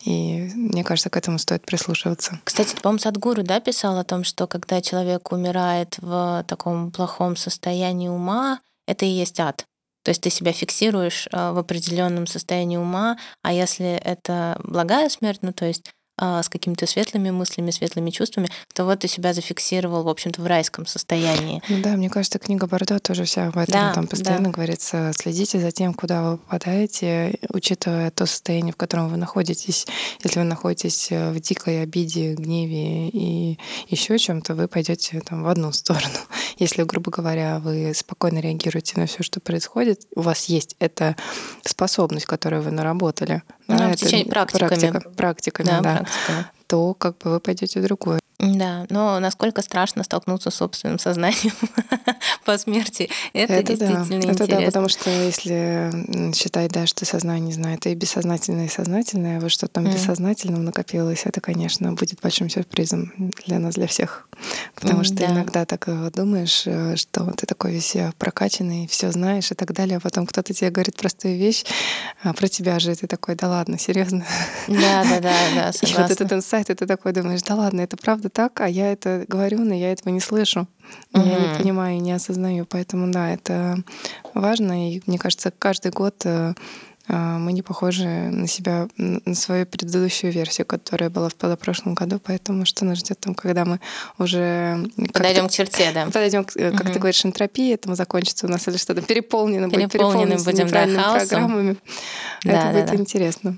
[0.05, 2.39] И мне кажется, к этому стоит прислушиваться.
[2.43, 8.07] Кстати, по-моему, Садгуру да, писал о том, что когда человек умирает в таком плохом состоянии
[8.07, 9.65] ума, это и есть ад.
[10.03, 15.53] То есть ты себя фиксируешь в определенном состоянии ума, а если это благая смерть, ну
[15.53, 20.09] то есть а, с какими-то светлыми мыслями, светлыми чувствами, то вот ты себя зафиксировал, в
[20.09, 21.61] общем-то, в райском состоянии.
[21.67, 23.73] Ну да, мне кажется, книга Бордо тоже вся об этом.
[23.73, 24.51] Да, Там постоянно да.
[24.51, 29.87] говорится, следите за тем, куда вы попадаете, учитывая то состояние, в котором вы находитесь.
[30.23, 33.57] Если вы находитесь э, в дикой обиде, гневе и
[33.87, 36.19] еще чем-то, вы пойдете там в одну сторону.
[36.57, 41.15] Если, грубо говоря, вы спокойно реагируете на все, что происходит, у вас есть эта
[41.65, 44.67] способность, которую вы наработали, ну, да, в течение практиками.
[44.67, 45.81] Практика, практиками, да.
[45.81, 45.95] да.
[45.97, 46.45] Практиками.
[46.67, 48.20] То как бы вы пойдете в другое.
[48.41, 51.53] Да, но насколько страшно столкнуться с собственным сознанием
[52.45, 54.15] по смерти, это, это действительно да.
[54.15, 54.43] интересно.
[54.43, 59.51] Это да, потому что если считать, да, что сознание знает и бессознательное, и сознательное, вот
[59.51, 59.93] что там mm.
[59.93, 63.13] бессознательном накопилось, это, конечно, будет большим сюрпризом
[63.45, 64.27] для нас, для всех.
[64.73, 65.25] Потому mm, что да.
[65.27, 69.97] иногда так думаешь, э, что ты такой весь э, прокачанный, все знаешь и так далее,
[69.97, 71.63] а потом кто-то тебе говорит простую вещь
[72.23, 74.25] а про тебя же, и ты такой, да ладно, серьезно.
[74.67, 77.97] Да, да, да, да, И вот этот инсайт, и ты такой думаешь, да ладно, это
[77.97, 80.67] правда так, а я это говорю, но я этого не слышу.
[81.13, 81.23] Угу.
[81.23, 82.65] Я не понимаю, не осознаю.
[82.65, 83.83] Поэтому да, это
[84.33, 84.93] важно.
[84.93, 86.53] И мне кажется, каждый год э,
[87.07, 92.19] э, мы не похожи на себя, на свою предыдущую версию, которая была в позапрошлом году,
[92.23, 93.79] поэтому что нас ждет там, когда мы
[94.17, 96.05] уже подойдем к черте, да.
[96.05, 96.93] Подойдем, как угу.
[96.93, 101.17] ты говоришь, энтропии, этому закончится у нас или что-то переполнено, переполнено будет переполнено будем да,
[101.17, 101.77] программами.
[102.43, 102.95] Да, Это да, будет да.
[102.95, 103.57] интересно.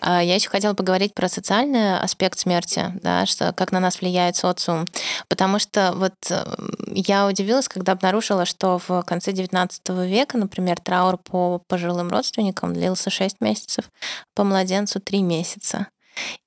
[0.00, 4.36] А, я еще хотела поговорить про социальный аспект смерти, да, что как на нас влияет
[4.36, 4.86] социум.
[5.28, 6.44] Потому что вот э,
[6.88, 9.70] я удивилась, когда обнаружила, что в конце XIX
[10.06, 13.90] века, например, траур по пожилым родственникам длился 6 месяцев,
[14.34, 15.88] по младенцу 3 месяца.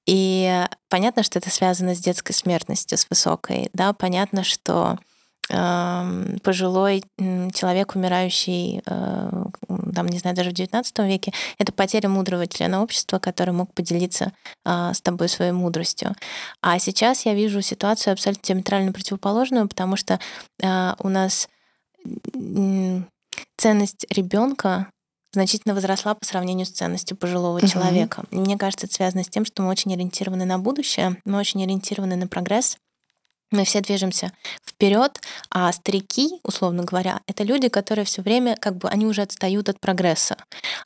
[0.05, 3.69] И понятно, что это связано с детской смертностью, с высокой.
[3.73, 3.93] Да?
[3.93, 4.97] Понятно, что
[5.47, 7.03] пожилой
[7.53, 9.43] человек, умирающий, э,
[9.93, 14.31] там, не знаю, даже в XIX веке, это потеря мудрого члена общества, который мог поделиться
[14.63, 16.15] а, с тобой своей мудростью.
[16.61, 20.19] А сейчас я вижу ситуацию абсолютно диаметрально противоположную, потому что
[20.63, 21.49] а, у нас
[23.57, 24.87] ценность ребенка
[25.33, 27.67] значительно возросла по сравнению с ценностью пожилого uh-huh.
[27.67, 28.23] человека.
[28.31, 32.15] Мне кажется, это связано с тем, что мы очень ориентированы на будущее, мы очень ориентированы
[32.15, 32.77] на прогресс,
[33.51, 34.31] мы все движемся
[34.65, 39.69] вперед, а старики, условно говоря, это люди, которые все время, как бы, они уже отстают
[39.69, 40.37] от прогресса,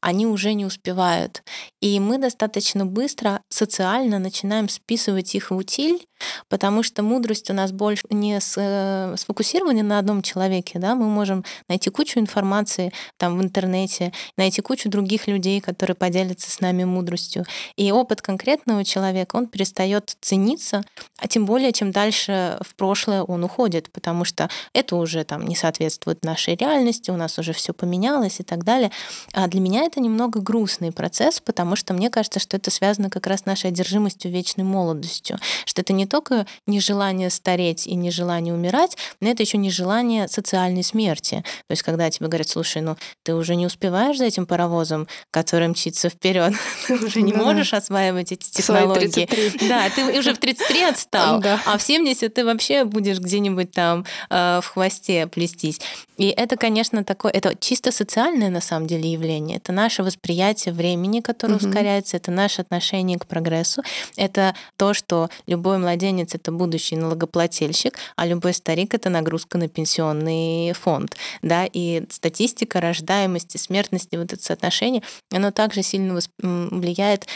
[0.01, 1.43] они уже не успевают.
[1.79, 6.05] И мы достаточно быстро социально начинаем списывать их в утиль,
[6.49, 11.43] потому что мудрость у нас больше не э, сфокусирована на одном человеке, да, мы можем
[11.67, 17.45] найти кучу информации там в интернете, найти кучу других людей, которые поделятся с нами мудростью.
[17.75, 20.83] И опыт конкретного человека, он перестает цениться,
[21.17, 25.55] а тем более, чем дальше в прошлое он уходит, потому что это уже там не
[25.55, 28.91] соответствует нашей реальности, у нас уже все поменялось и так далее.
[29.33, 33.27] А для меня это немного грустный процесс, потому что мне кажется, что это связано как
[33.27, 38.97] раз с нашей одержимостью вечной молодостью, что это не только нежелание стареть и нежелание умирать,
[39.21, 41.43] но это еще нежелание социальной смерти.
[41.67, 45.67] То есть, когда тебе говорят, слушай, ну ты уже не успеваешь за этим паровозом, который
[45.67, 46.53] мчится вперед,
[46.87, 49.27] ты уже не можешь осваивать эти технологии.
[49.67, 54.59] Да, ты уже в 33 отстал, а в 70 ты вообще будешь где-нибудь там э,
[54.61, 55.79] в хвосте плестись.
[56.17, 59.57] И это, конечно, такое, это чисто социальное на самом деле явление.
[59.57, 61.65] Это наше восприятие времени, которое угу.
[61.65, 63.83] ускоряется, это наше отношение к прогрессу,
[64.15, 65.94] это то, что любой младенец
[66.35, 73.57] это будущий налогоплательщик, а любой старик это нагрузка на пенсионный фонд, да, и статистика рождаемости,
[73.57, 77.27] смертности, вот это соотношение, оно также сильно влияет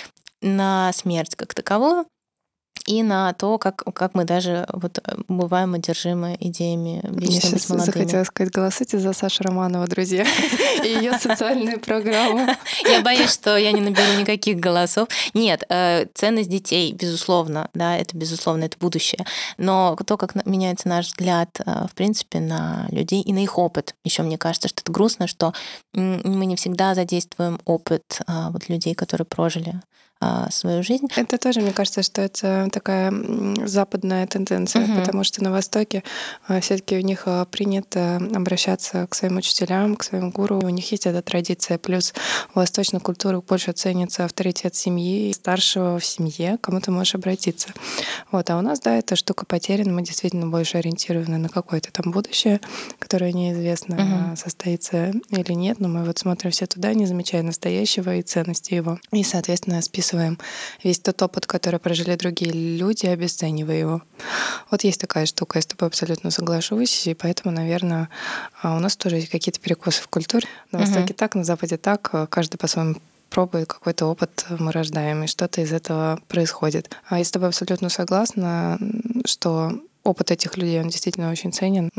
[0.41, 2.05] на смерть как таковую,
[2.89, 7.67] и на то, как, как мы даже вот э, бываем одержимы идеями вечно Я сейчас
[7.67, 10.25] захотела сказать, голосуйте за Сашу Романова, друзья,
[10.83, 12.47] и ее социальную программу.
[12.89, 15.07] Я боюсь, что я не наберу никаких голосов.
[15.35, 19.23] Нет, э, ценность детей, безусловно, да, это безусловно, это будущее.
[19.57, 23.93] Но то, как меняется наш взгляд, э, в принципе, на людей и на их опыт.
[24.03, 25.53] Еще мне кажется, что это грустно, что
[25.93, 29.79] мы не всегда задействуем опыт вот людей, которые прожили
[30.51, 31.07] свою жизнь.
[31.15, 33.13] Это тоже, мне кажется, что это такая
[33.65, 34.99] западная тенденция, угу.
[34.99, 36.03] потому что на Востоке
[36.47, 40.59] а, все-таки у них а, принято обращаться к своим учителям, к своим гуру.
[40.59, 41.77] У них есть эта традиция.
[41.77, 42.13] Плюс
[42.53, 47.69] в восточной культуре больше ценится авторитет семьи, старшего в семье, к кому ты можешь обратиться.
[48.31, 48.49] Вот.
[48.49, 49.93] А у нас, да, эта штука потеряна.
[49.93, 52.59] Мы действительно больше ориентированы на какое-то там будущее,
[52.99, 54.35] которое неизвестно, угу.
[54.35, 55.79] состоится или нет.
[55.79, 58.99] Но мы вот смотрим все туда, не замечая настоящего и ценности его.
[59.13, 60.37] И, соответственно, списываем записываем
[60.83, 64.01] весь тот опыт, который прожили другие люди, обесценивая его.
[64.71, 68.09] Вот есть такая штука, я с тобой абсолютно соглашусь, и поэтому, наверное,
[68.61, 70.47] а, у нас тоже есть какие-то перекосы в культуре.
[70.71, 71.13] На Востоке угу.
[71.13, 72.95] так, на Западе так, каждый по-своему
[73.29, 76.89] пробует какой-то опыт мы рождаем, и что-то из этого происходит.
[77.07, 78.79] А я с тобой абсолютно согласна,
[79.25, 79.71] что
[80.03, 81.91] опыт этих людей, он действительно очень ценен.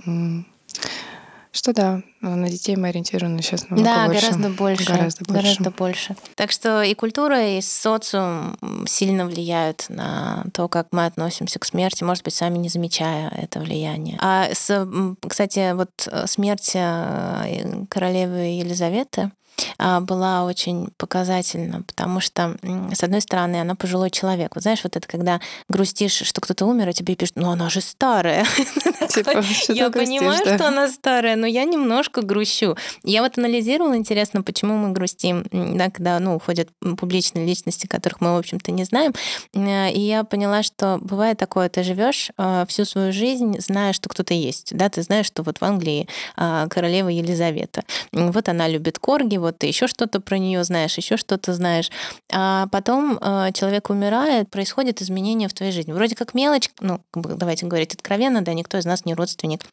[1.52, 4.20] Что да, на детей мы ориентированы сейчас намного да, больше.
[4.20, 4.84] гораздо больше.
[4.84, 5.42] Гораздо больше.
[5.42, 6.16] Гораздо больше.
[6.36, 12.04] Так что и культура, и социум сильно влияют на то, как мы относимся к смерти,
[12.04, 14.16] может быть, сами не замечая это влияние.
[14.20, 14.88] А, с,
[15.26, 15.90] кстати, вот
[16.26, 19.32] смерть э, королевы Елизаветы,
[19.78, 22.56] была очень показательна, потому что,
[22.92, 24.54] с одной стороны, она пожилой человек.
[24.54, 27.80] Вот знаешь, вот это когда грустишь, что кто-то умер, а тебе пишут, ну она же
[27.80, 28.44] старая.
[29.08, 32.76] Типа, я понимаю, что она старая, но я немножко грущу.
[33.02, 36.68] Я вот анализировала, интересно, почему мы грустим, да, когда ну, уходят
[36.98, 39.12] публичные личности, которых мы, в общем-то, не знаем.
[39.54, 44.08] Э, и я поняла, что бывает такое, ты живешь э, всю свою жизнь, зная, что
[44.08, 44.76] кто-то есть.
[44.76, 47.82] Да, ты знаешь, что вот в Англии королева Елизавета.
[48.12, 51.90] Вот она любит корги, вот ты еще что-то про нее знаешь, еще что-то знаешь.
[52.32, 55.92] А потом э, человек умирает, происходит изменение в твоей жизни.
[55.92, 59.64] Вроде как мелочь, ну, давайте говорить откровенно, да, никто из нас не родственник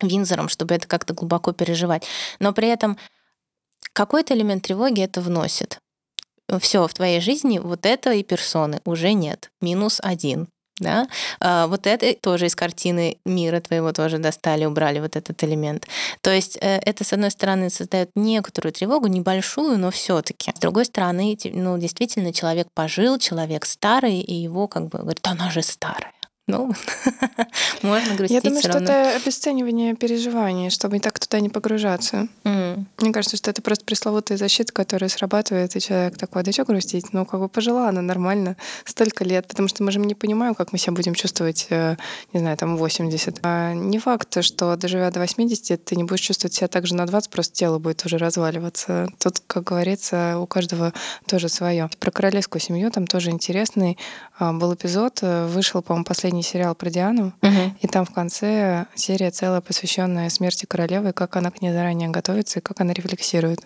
[0.00, 2.04] Винзором, чтобы это как-то глубоко переживать.
[2.38, 2.98] Но при этом
[3.92, 5.80] какой-то элемент тревоги это вносит.
[6.60, 9.50] Все, в твоей жизни вот этой персоны уже нет.
[9.60, 10.48] Минус один
[10.78, 11.08] да,
[11.40, 15.86] а, вот это тоже из картины мира твоего тоже достали, убрали вот этот элемент.
[16.20, 20.60] То есть э, это, с одной стороны, создает некоторую тревогу, небольшую, но все таки С
[20.60, 25.62] другой стороны, ну, действительно, человек пожил, человек старый, и его как бы говорит, она же
[25.62, 26.12] старая.
[26.48, 26.72] Ну,
[27.82, 28.30] можно грустить.
[28.30, 32.28] Я думаю, что это обесценивание переживаний, чтобы так туда не погружаться.
[32.44, 32.84] Mm.
[32.98, 37.12] Мне кажется, что это просто пресловутая защита, которая срабатывает, и человек такой, да что грустить?
[37.12, 40.70] Ну, как бы пожила она нормально столько лет, потому что мы же не понимаем, как
[40.70, 41.96] мы себя будем чувствовать, э,
[42.32, 43.40] не знаю, там 80.
[43.42, 47.06] А не факт, что доживя до 80, ты не будешь чувствовать себя так же на
[47.06, 49.08] 20, просто тело будет уже разваливаться.
[49.18, 50.92] Тут, как говорится, у каждого
[51.26, 51.90] тоже свое.
[51.98, 53.98] Про королевскую семью там тоже интересный
[54.35, 57.76] а, был эпизод, э, вышел, по-моему, последний сериал про Диану, угу.
[57.80, 62.58] и там в конце серия целая, посвященная смерти королевы, как она к ней заранее готовится
[62.58, 63.60] и как она рефлексирует.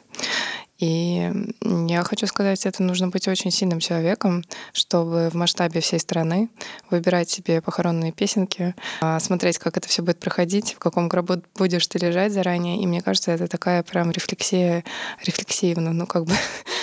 [0.80, 1.30] И
[1.60, 6.48] я хочу сказать, это нужно быть очень сильным человеком, чтобы в масштабе всей страны
[6.88, 11.86] выбирать себе похоронные песенки, а, смотреть, как это все будет проходить, в каком гробу будешь
[11.86, 12.80] ты лежать заранее.
[12.80, 14.82] И мне кажется, это такая прям рефлексия,
[15.22, 16.32] рефлексивно, ну как бы.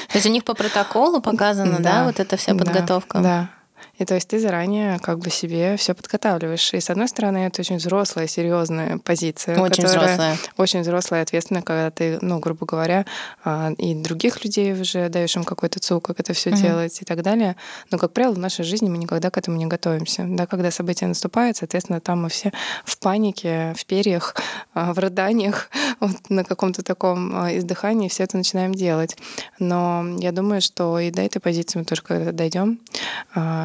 [0.10, 3.20] То есть у них по протоколу показано, да, да вот эта вся подготовка?
[3.20, 3.50] Да,
[3.98, 6.74] и то есть ты заранее как бы себе все подготавливаешь.
[6.74, 9.60] И с одной стороны, это очень взрослая, серьезная позиция.
[9.60, 10.38] Очень взрослая.
[10.58, 13.06] Очень взрослая и ответственная, когда ты, ну, грубо говоря,
[13.44, 16.58] а, и других людей уже даешь им какой-то цук, как это все угу.
[16.58, 17.56] делать и так далее.
[17.92, 20.26] Но, как правило, в нашей жизни мы никогда к этому не готовимся.
[20.28, 22.52] Да, когда события наступают, соответственно, там мы все
[22.86, 24.36] в панике, в перьях,
[24.74, 29.18] а, в рыданиях, вот на каком-то таком а, издыхании все это начинаем делать.
[29.60, 32.80] Но я думаю, что и до этой позиции мы тоже когда дойдем,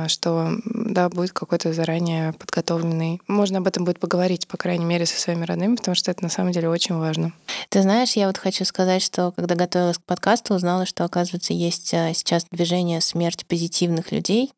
[0.08, 3.20] что да, будет какой-то заранее подготовленный.
[3.28, 6.30] Можно об этом будет поговорить, по крайней мере, со своими родными, потому что это на
[6.30, 7.32] самом деле очень важно.
[7.68, 11.92] Ты знаешь, я вот хочу сказать, что когда готовилась к подкасту, узнала, что, оказывается, есть
[11.94, 14.52] а, сейчас движение смерть позитивных людей.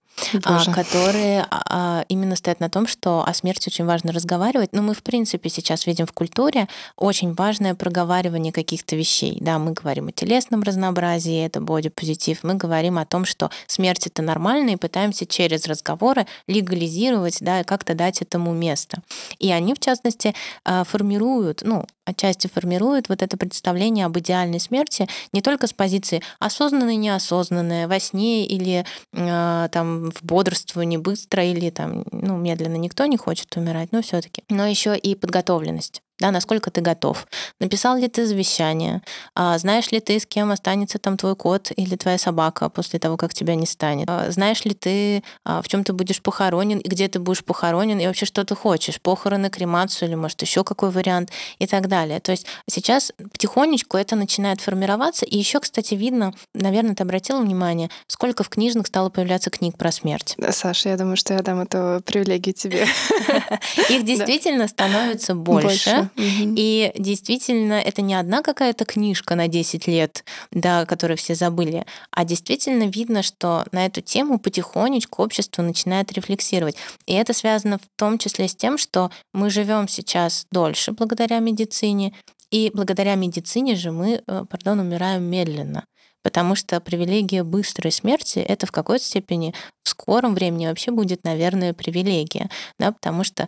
[0.44, 0.72] А, Боже.
[0.72, 4.72] которые а, именно стоят на том, что о смерти очень важно разговаривать.
[4.72, 9.38] Но мы, в принципе, сейчас видим в культуре очень важное проговаривание каких-то вещей.
[9.40, 12.42] Да, мы говорим о телесном разнообразии, это бодипозитив.
[12.42, 17.64] Мы говорим о том, что смерть это нормально, и пытаемся через разговоры легализировать, да, и
[17.64, 19.02] как-то дать этому место.
[19.38, 25.08] И они, в частности, а, формируют, ну, отчасти формируют вот это представление об идеальной смерти
[25.32, 32.04] не только с позиции осознанной, неосознанной, во сне или там в бодрствовании быстро или там
[32.12, 36.80] ну медленно никто не хочет умирать, но все-таки, но еще и подготовленность да, насколько ты
[36.80, 37.26] готов.
[37.58, 39.02] Написал ли ты завещание?
[39.34, 43.16] А, знаешь ли ты, с кем останется там твой кот или твоя собака после того,
[43.16, 44.08] как тебя не станет?
[44.08, 47.98] А, знаешь ли ты, а, в чем ты будешь похоронен и где ты будешь похоронен
[47.98, 49.00] и вообще что ты хочешь?
[49.00, 52.20] Похороны, кремацию или, может, еще какой вариант и так далее.
[52.20, 55.26] То есть сейчас потихонечку это начинает формироваться.
[55.26, 59.90] И еще, кстати, видно, наверное, ты обратила внимание, сколько в книжных стало появляться книг про
[59.90, 60.34] смерть.
[60.38, 62.86] Да, Саша, я думаю, что я дам эту привилегию тебе.
[63.88, 66.03] Их действительно становится больше.
[66.16, 72.24] И действительно, это не одна какая-то книжка на 10 лет, да, которую все забыли, а
[72.24, 76.76] действительно видно, что на эту тему потихонечку общество начинает рефлексировать.
[77.06, 82.14] И это связано в том числе с тем, что мы живем сейчас дольше благодаря медицине,
[82.50, 85.84] и благодаря медицине же мы, э, пардон, умираем медленно.
[86.22, 91.74] потому что привилегия быстрой смерти— это в какой-то степени в скором времени вообще будет, наверное,
[91.74, 93.46] привилегия, да, потому что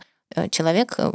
[0.50, 1.12] человек, э,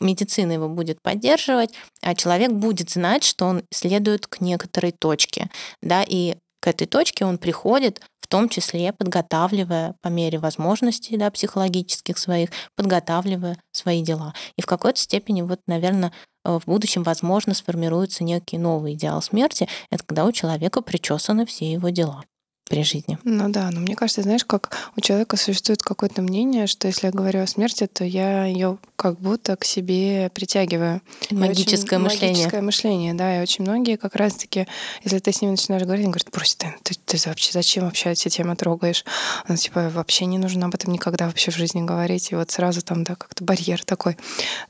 [0.00, 5.50] медицина его будет поддерживать, а человек будет знать, что он следует к некоторой точке,
[5.82, 8.00] да, и к этой точке он приходит
[8.30, 14.32] том числе подготавливая по мере возможностей да, психологических своих, подготавливая свои дела.
[14.56, 16.12] И в какой-то степени, вот, наверное,
[16.44, 19.68] э, в будущем, возможно, сформируется некий новый идеал смерти.
[19.90, 22.24] Это когда у человека причесаны все его дела
[22.70, 23.18] при жизни.
[23.24, 27.12] Ну да, но мне кажется, знаешь, как у человека существует какое-то мнение, что если я
[27.12, 31.02] говорю о смерти, то я ее как будто к себе притягиваю.
[31.32, 32.28] Магическое очень, мышление.
[32.28, 33.38] Магическое мышление, да.
[33.38, 34.68] И очень многие как раз-таки,
[35.02, 38.10] если ты с ними начинаешь говорить, они говорят, брось ты, ты, ты вообще зачем вообще
[38.10, 39.04] эти темы трогаешь?
[39.48, 42.30] Ну, типа, вообще не нужно об этом никогда вообще в жизни говорить.
[42.30, 44.16] И вот сразу там, да, как-то барьер такой.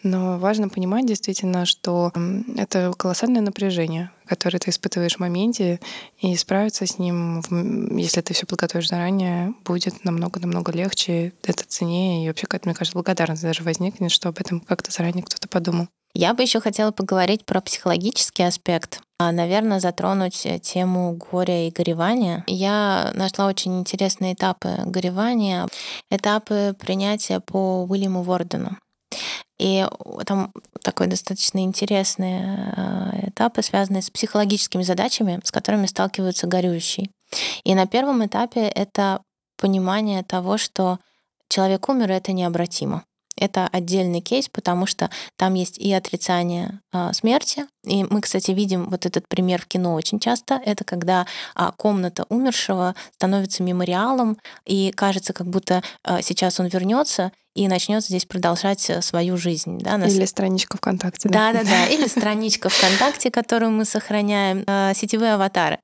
[0.02, 2.12] Но важно понимать действительно, что
[2.56, 5.80] это колоссальное напряжение который ты испытываешь в моменте,
[6.20, 7.42] и справиться с ним,
[7.96, 12.94] если ты все подготовишь заранее, будет намного-намного легче, это ценнее, и вообще какая-то, мне кажется,
[12.94, 15.88] благодарность даже возникнет, что об этом как-то заранее кто-то подумал.
[16.14, 19.00] Я бы еще хотела поговорить про психологический аспект.
[19.18, 22.42] А, наверное, затронуть э, тему горя и горевания.
[22.46, 25.68] Я нашла очень интересные этапы горевания,
[26.10, 28.76] этапы принятия по Уильяму Вордену.
[29.60, 29.86] И
[30.24, 30.52] там
[30.82, 37.10] такой достаточно интересные э, этапы, связанные с психологическими задачами, с которыми сталкиваются горюющие.
[37.62, 39.20] И на первом этапе это
[39.58, 40.98] понимание того, что
[41.50, 43.04] человек умер, это необратимо.
[43.40, 47.64] Это отдельный кейс, потому что там есть и отрицание а, смерти.
[47.84, 50.60] И мы, кстати, видим вот этот пример в кино очень часто.
[50.64, 57.32] Это когда а, комната умершего становится мемориалом, и кажется, как будто а, сейчас он вернется
[57.54, 59.78] и начнет здесь продолжать э, свою жизнь.
[59.80, 60.14] Да, нас...
[60.14, 61.28] Или страничка ВКонтакте.
[61.28, 61.86] Да, да, да.
[61.86, 64.62] Или страничка ВКонтакте, которую мы сохраняем.
[64.66, 65.78] А, сетевые аватары.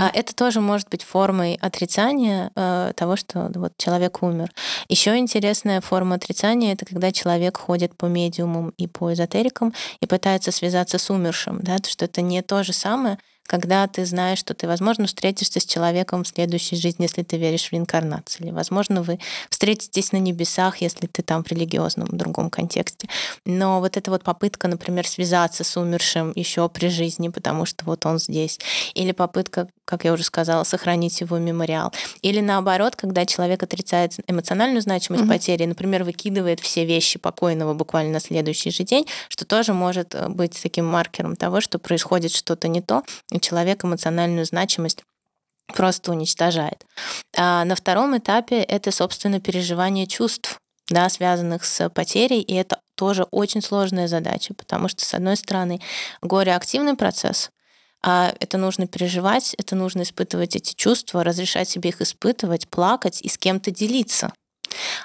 [0.00, 4.50] А это тоже может быть формой отрицания э, того, что вот человек умер.
[4.88, 10.50] Еще интересная форма отрицания это когда человек ходит по медиумам и по эзотерикам и пытается
[10.50, 13.18] связаться с умершим, да, что это не то же самое,
[13.50, 17.66] когда ты знаешь, что ты, возможно, встретишься с человеком в следующей жизни, если ты веришь
[17.66, 23.08] в реинкарнацию, или, возможно, вы встретитесь на небесах, если ты там в религиозном другом контексте.
[23.44, 28.06] Но вот эта вот попытка, например, связаться с умершим еще при жизни, потому что вот
[28.06, 28.60] он здесь,
[28.94, 31.92] или попытка, как я уже сказала, сохранить его мемориал,
[32.22, 35.28] или наоборот, когда человек отрицает эмоциональную значимость mm-hmm.
[35.28, 40.28] потери, например, выкидывает все вещи покойного буквально на следующий же день, что тоже может э,
[40.28, 45.02] быть таким маркером того, что происходит что-то не то, и человек эмоциональную значимость
[45.74, 46.84] просто уничтожает.
[47.36, 53.24] А на втором этапе это, собственно, переживание чувств, да, связанных с потерей, и это тоже
[53.30, 55.80] очень сложная задача, потому что, с одной стороны,
[56.20, 57.50] горе активный процесс,
[58.02, 63.28] а это нужно переживать, это нужно испытывать эти чувства, разрешать себе их испытывать, плакать и
[63.28, 64.32] с кем-то делиться.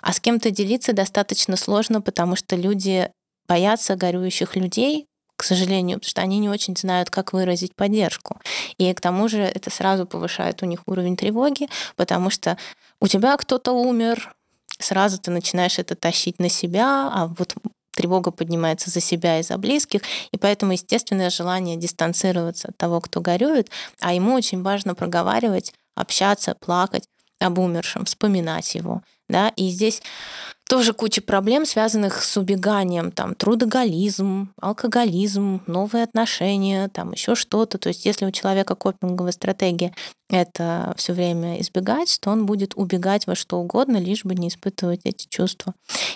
[0.02, 3.10] А с кем-то делиться достаточно сложно, потому что люди
[3.48, 5.08] боятся горюющих людей,
[5.46, 8.40] сожалению, потому что они не очень знают, как выразить поддержку.
[8.78, 12.58] И к тому же это сразу повышает у них уровень тревоги, потому что
[13.00, 14.36] у тебя кто-то умер,
[14.80, 17.56] сразу ты начинаешь это тащить на себя, а вот
[17.96, 23.22] тревога поднимается за себя и за близких, и поэтому естественное желание дистанцироваться от того, кто
[23.22, 23.70] горюет,
[24.02, 27.08] а ему очень важно проговаривать, общаться, плакать
[27.40, 29.02] об умершем, вспоминать его.
[29.28, 29.50] Да?
[29.56, 30.02] И здесь
[30.68, 37.78] тоже куча проблем, связанных с убеганием, там, трудоголизм, алкоголизм, новые отношения, там, еще что-то.
[37.78, 39.94] То есть если у человека копинговая стратегия
[40.30, 45.02] это все время избегать, то он будет убегать во что угодно, лишь бы не испытывать
[45.04, 45.74] эти чувства.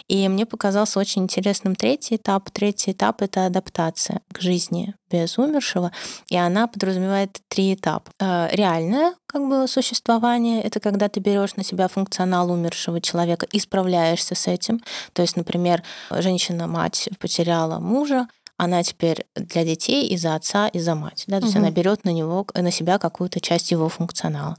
[0.07, 2.49] И мне показался очень интересным третий этап.
[2.49, 5.91] Третий этап— это адаптация к жизни без умершего,
[6.29, 8.11] и она подразумевает три этапа.
[8.19, 13.59] Э, реальное как бы существование— это когда ты берешь на себя функционал умершего человека и
[13.59, 14.81] справляешься с этим.
[15.13, 18.27] То есть, например, женщина-мать потеряла мужа,
[18.59, 21.23] она теперь для детей и за отца, и за мать.
[21.27, 21.37] Да?
[21.37, 21.45] То угу.
[21.45, 24.57] есть она берет на него, на себя какую-то часть его функционала.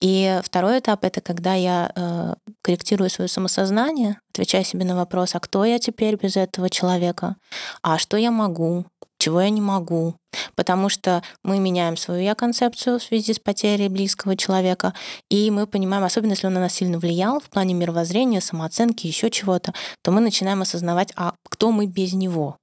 [0.00, 5.40] И второй этап это когда я э, корректирую свое самосознание, отвечаю себе на вопрос, а
[5.40, 7.36] кто я теперь без этого человека,
[7.80, 8.86] а что я могу,
[9.18, 10.16] чего я не могу.
[10.56, 14.94] Потому что мы меняем свою я-концепцию в связи с потерей близкого человека,
[15.30, 19.30] и мы понимаем, особенно если он на нас сильно влиял в плане мировоззрения, самооценки, еще
[19.30, 19.72] чего-то,
[20.02, 22.56] то мы начинаем осознавать, а кто мы без него.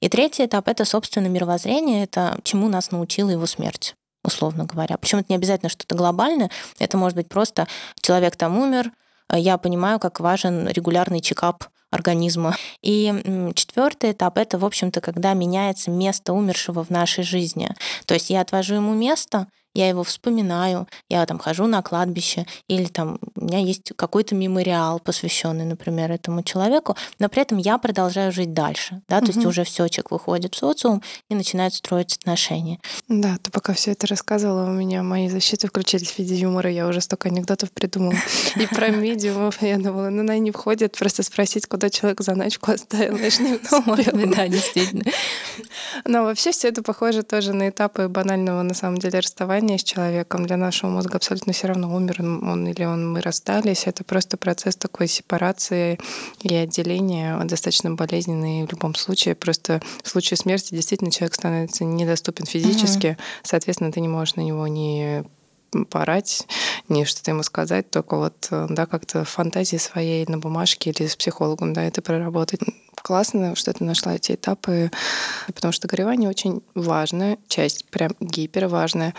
[0.00, 4.98] И третий этап— это, собственно, мировоззрение, это чему нас научила его смерть условно говоря.
[4.98, 7.66] Причем это не обязательно что-то глобальное, это может быть просто
[8.02, 8.92] человек там умер,
[9.32, 12.54] я понимаю, как важен регулярный чекап организма.
[12.82, 17.70] И четвертый этап это, в общем-то, когда меняется место умершего в нашей жизни.
[18.04, 22.86] То есть я отвожу ему место, я его вспоминаю, я там хожу на кладбище, или
[22.86, 28.32] там у меня есть какой-то мемориал, посвященный, например, этому человеку, но при этом я продолжаю
[28.32, 29.32] жить дальше, да, то угу.
[29.32, 32.80] есть уже все, человек выходит в социум и начинает строить отношения.
[33.08, 36.86] Да, ты пока все это рассказывала, у меня мои защиты включились в виде юмора, я
[36.88, 38.16] уже столько анекдотов придумала.
[38.56, 43.18] И про медиумов я думала, ну, на не входит, просто спросить, куда человек заначку оставил,
[43.18, 43.96] ну,
[44.36, 45.04] Да, действительно.
[46.04, 50.46] Но вообще все это похоже тоже на этапы банального, на самом деле, расставания с человеком.
[50.46, 53.86] Для нашего мозга абсолютно все равно, умер он или он, мы расстались.
[53.86, 55.98] Это просто процесс такой сепарации
[56.42, 59.34] и отделения, достаточно болезненный в любом случае.
[59.34, 63.16] Просто в случае смерти действительно человек становится недоступен физически, угу.
[63.42, 65.24] соответственно, ты не можешь на него не
[65.88, 66.46] порать,
[66.88, 71.72] не что-то ему сказать, только вот, да, как-то фантазии своей на бумажке или с психологом,
[71.72, 72.60] да, это проработать
[73.02, 74.90] классно, что ты нашла эти этапы,
[75.46, 79.14] потому что горевание очень важная часть, прям гипер важная.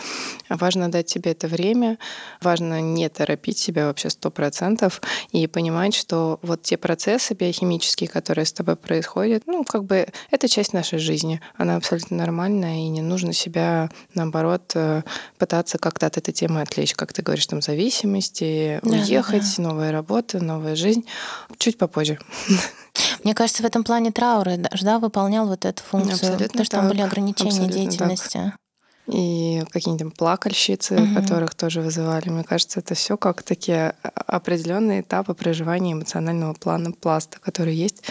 [0.48, 1.98] Важно дать себе это время,
[2.40, 8.46] важно не торопить себя вообще сто процентов и понимать, что вот те процессы биохимические, которые
[8.46, 11.40] с тобой происходят, ну, как бы это часть нашей жизни.
[11.56, 15.02] Она абсолютно нормальная, и не нужно себя, наоборот, э,
[15.38, 19.62] пытаться как-то от этой темы отвлечь, как ты говоришь, там, зависимости, да, уехать, да.
[19.62, 21.06] новая работа, новая жизнь.
[21.58, 22.18] Чуть попозже.
[23.24, 26.88] Мне кажется, в этом плане траура да, выполнял вот эту функцию, Абсолютно потому что там
[26.88, 28.32] были ограничения Абсолютно деятельности.
[28.32, 28.54] Так.
[29.08, 31.14] И какие-нибудь плакальщицы, угу.
[31.14, 32.28] которых тоже вызывали.
[32.28, 38.04] Мне кажется, это все как такие определенные этапы проживания эмоционального плана пласта, который есть.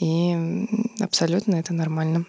[0.00, 0.66] И
[1.00, 2.24] абсолютно это нормально.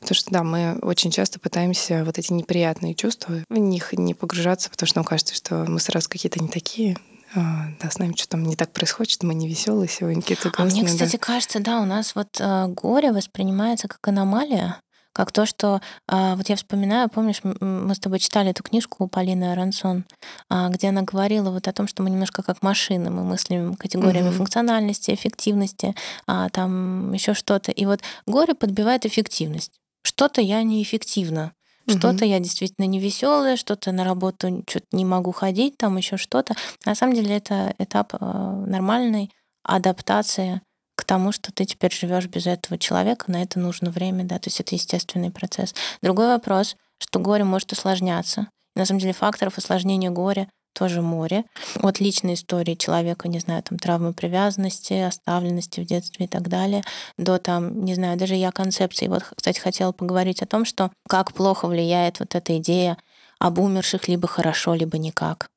[0.00, 4.70] Потому что, да, мы очень часто пытаемся вот эти неприятные чувства в них не погружаться,
[4.70, 8.36] потому что нам кажется, что мы сразу какие-то не такие, а, да, с нами что-то
[8.36, 10.82] не так происходит, что мы не веселые сегодня, какие-то грустные.
[10.82, 11.18] А мне, кстати, да.
[11.18, 14.80] кажется, да, у нас вот э, горе воспринимается как аномалия,
[15.12, 15.80] как то, что
[16.10, 20.04] э, вот я вспоминаю, помнишь, мы с тобой читали эту книжку у Полины Арансон,
[20.50, 24.28] э, где она говорила вот о том, что мы немножко как машины, мы мыслим категориями
[24.28, 24.36] mm-hmm.
[24.36, 25.94] функциональности, эффективности,
[26.26, 27.72] а, там еще что-то.
[27.72, 29.72] И вот горе подбивает эффективность.
[30.02, 31.52] Что-то я неэффективно
[31.98, 36.54] что-то я действительно не веселая, что-то на работу что-то не могу ходить, там еще что-то.
[36.84, 39.30] На самом деле это этап э, нормальной
[39.64, 40.60] адаптации
[40.96, 44.48] к тому, что ты теперь живешь без этого человека, на это нужно время, да, то
[44.48, 45.74] есть это естественный процесс.
[46.02, 48.48] Другой вопрос, что горе может усложняться.
[48.76, 51.44] на самом деле факторов осложнения горя тоже море.
[51.76, 56.82] От личной истории человека, не знаю, там травмы привязанности, оставленности в детстве и так далее,
[57.18, 59.08] до там, не знаю, даже я концепции.
[59.08, 62.96] Вот, кстати, хотела поговорить о том, что как плохо влияет вот эта идея
[63.38, 65.51] об умерших либо хорошо, либо никак.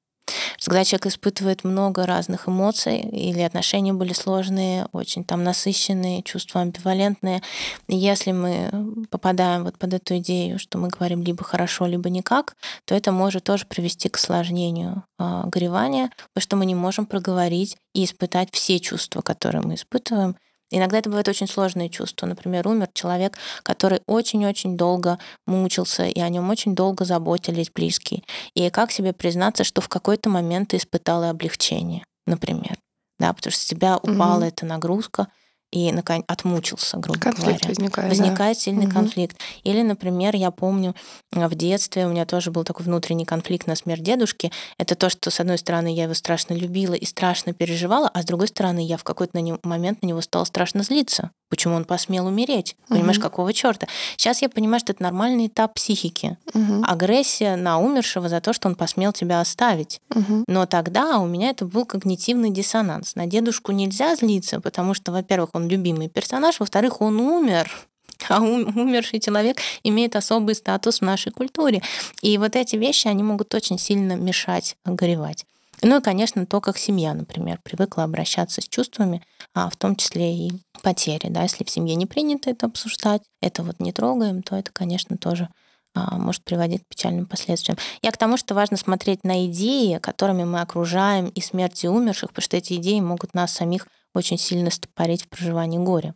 [0.64, 7.42] Когда человек испытывает много разных эмоций, или отношения были сложные, очень там насыщенные, чувства амбивалентные,
[7.88, 8.72] если мы
[9.10, 12.56] попадаем вот под эту идею, что мы говорим либо хорошо, либо никак,
[12.86, 17.78] то это может тоже привести к осложнению э, горевания, потому что мы не можем проговорить
[17.94, 20.36] и испытать все чувства, которые мы испытываем,
[20.76, 22.26] Иногда это бывает очень сложные чувства.
[22.26, 28.24] Например, умер человек, который очень-очень долго мучился, и о нем очень долго заботились близкие.
[28.56, 32.78] И как себе признаться, что в какой-то момент ты испытала облегчение, например.
[33.20, 34.48] Да, потому что с тебя упала угу.
[34.48, 35.28] эта нагрузка,
[35.76, 37.68] и наконец отмучился, грубо конфликт говоря.
[37.68, 38.62] Возникает, возникает да.
[38.62, 38.94] сильный угу.
[38.94, 39.38] конфликт.
[39.64, 40.96] Или, например, я помню
[41.34, 44.54] в детстве у меня тоже был такой внутренний конфликт на смерть дедушки.
[44.78, 48.26] Это то, что с одной стороны я его страшно любила и страшно переживала, а с
[48.26, 51.32] другой стороны я в какой-то момент на него стала страшно злиться.
[51.50, 52.76] Почему он посмел умереть?
[52.90, 53.24] Понимаешь, угу.
[53.24, 53.88] какого черта?
[54.18, 56.38] Сейчас я понимаю, что это нормальный этап психики.
[56.54, 56.84] Угу.
[56.84, 60.02] Агрессия на умершего за то, что он посмел тебя оставить.
[60.14, 60.46] Угу.
[60.48, 63.16] Но тогда у меня это был когнитивный диссонанс.
[63.16, 67.72] На дедушку нельзя злиться, потому что, во-первых, он любимый персонаж, во-вторых, он умер.
[68.30, 71.82] А умерший человек имеет особый статус в нашей культуре.
[72.22, 75.46] И вот эти вещи, они могут очень сильно мешать горевать.
[75.82, 79.24] Ну и, конечно, то, как семья, например, привыкла обращаться с чувствами,
[79.54, 80.52] а в том числе и
[80.82, 81.28] потери.
[81.30, 81.44] Да?
[81.44, 85.50] Если в семье не принято это обсуждать, это вот не трогаем, то это, конечно, тоже
[85.94, 87.78] а, может приводить к печальным последствиям.
[88.02, 92.44] Я к тому, что важно смотреть на идеи, которыми мы окружаем и смерти умерших, потому
[92.44, 96.14] что эти идеи могут нас самих очень сильно стопорить в проживании горя.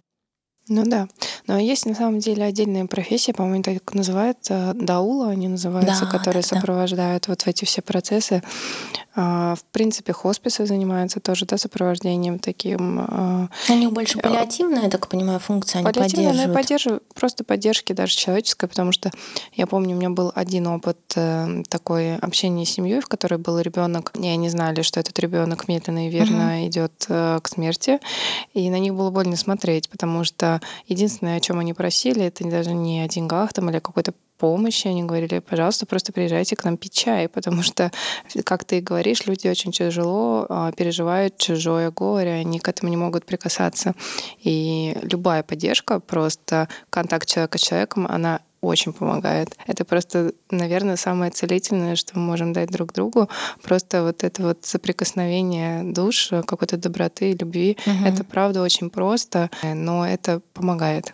[0.69, 1.07] Ну да.
[1.47, 6.11] Но есть на самом деле отдельная профессия, по-моему, так называют, э, даула они называются, да,
[6.11, 7.31] которые да, сопровождают да.
[7.31, 8.43] вот эти все процессы.
[9.21, 12.99] А, в принципе, хосписы занимаются тоже да, сопровождением таким.
[13.01, 16.53] А, у них больше э, паллиативная, я так понимаю, функция, они поддерживают.
[16.53, 17.03] поддерживают.
[17.15, 19.11] Просто поддержки даже человеческой, потому что
[19.55, 23.59] я помню, у меня был один опыт э, такой общения с семьей, в которой был
[23.59, 26.67] ребенок, и они знали, что этот ребенок медленно и верно угу.
[26.67, 27.99] идет к смерти,
[28.53, 32.71] и на них было больно смотреть, потому что единственное, о чем они просили, это даже
[32.71, 36.93] не о деньгах там или какой-то помощи, они говорили, пожалуйста, просто приезжайте к нам пить
[36.93, 37.91] чай, потому что,
[38.43, 43.25] как ты говоришь, люди очень тяжело а, переживают чужое горе, они к этому не могут
[43.25, 43.93] прикасаться.
[44.39, 49.55] И любая поддержка, просто контакт человека с человеком, она очень помогает.
[49.67, 53.29] Это просто, наверное, самое целительное, что мы можем дать друг другу.
[53.63, 57.77] Просто вот это вот соприкосновение душ, какой-то доброты, любви.
[57.85, 58.05] Угу.
[58.05, 61.13] Это правда очень просто, но это помогает.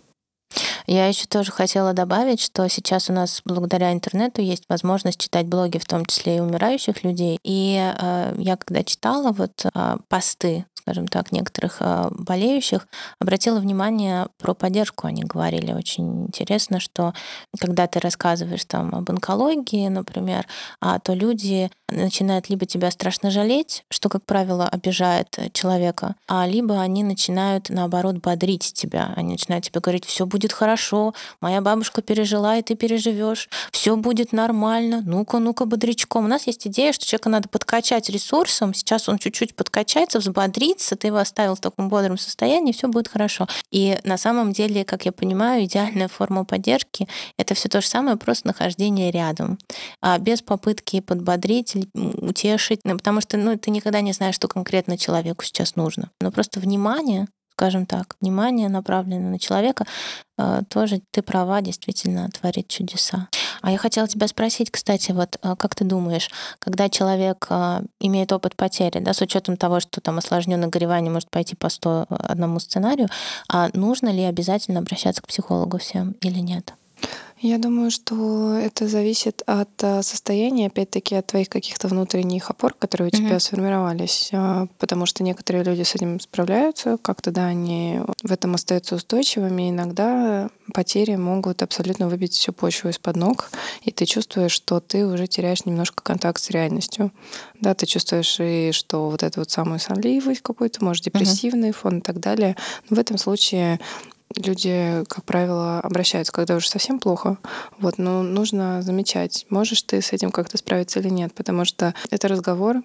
[0.87, 5.77] Я еще тоже хотела добавить, что сейчас у нас благодаря интернету есть возможность читать блоги,
[5.77, 7.39] в том числе и умирающих людей.
[7.43, 12.87] И э, я когда читала вот э, посты скажем так, некоторых а, болеющих,
[13.19, 15.07] обратила внимание про поддержку.
[15.07, 17.15] Они говорили очень интересно, что
[17.59, 20.45] когда ты рассказываешь там об онкологии, например,
[20.79, 26.79] а, то люди начинают либо тебя страшно жалеть, что, как правило, обижает человека, а либо
[26.79, 29.11] они начинают, наоборот, бодрить тебя.
[29.15, 34.33] Они начинают тебе говорить, все будет хорошо, моя бабушка пережила, и ты переживешь, все будет
[34.33, 36.25] нормально, ну-ка, ну-ка, бодрячком.
[36.25, 40.95] У нас есть идея, что человека надо подкачать ресурсом, сейчас он чуть-чуть подкачается, взбодрит, злиться,
[40.95, 43.47] ты его оставил в таком бодром состоянии, все будет хорошо.
[43.71, 47.07] И на самом деле, как я понимаю, идеальная форма поддержки—
[47.37, 49.57] это все то же самое, просто нахождение рядом,
[50.01, 55.43] а без попытки подбодрить, утешить, потому что ну, ты никогда не знаешь, что конкретно человеку
[55.43, 56.09] сейчас нужно.
[56.21, 59.85] Но просто внимание скажем так, внимание направлено на человека,
[60.37, 63.29] э, тоже ты права, действительно творит чудеса.
[63.61, 66.29] А я хотела тебя спросить, кстати, вот э, как ты думаешь,
[66.59, 71.29] когда человек э, имеет опыт потери, да, с учетом того, что там осложненное горевание может
[71.31, 73.07] пойти по 101 сценарию,
[73.47, 76.73] а нужно ли обязательно обращаться к психологу всем или нет?
[77.41, 83.09] Я думаю, что это зависит от а, состояния, опять-таки, от твоих каких-то внутренних опор, которые
[83.09, 83.39] у тебя mm-hmm.
[83.39, 84.29] сформировались.
[84.31, 89.69] А, потому что некоторые люди с этим справляются, как-то, да, они в этом остаются устойчивыми.
[89.69, 93.51] Иногда потери могут абсолютно выбить всю почву из-под ног,
[93.83, 97.11] и ты чувствуешь, что ты уже теряешь немножко контакт с реальностью.
[97.59, 101.73] Да, ты чувствуешь и что вот эту вот самую сонливость какую-то, может, депрессивный mm-hmm.
[101.73, 102.55] фон и так далее.
[102.89, 103.81] Но в этом случае
[104.35, 107.37] люди, как правило, обращаются, когда уже совсем плохо.
[107.79, 112.27] Вот, но нужно замечать, можешь ты с этим как-то справиться или нет, потому что это
[112.27, 112.81] разговор,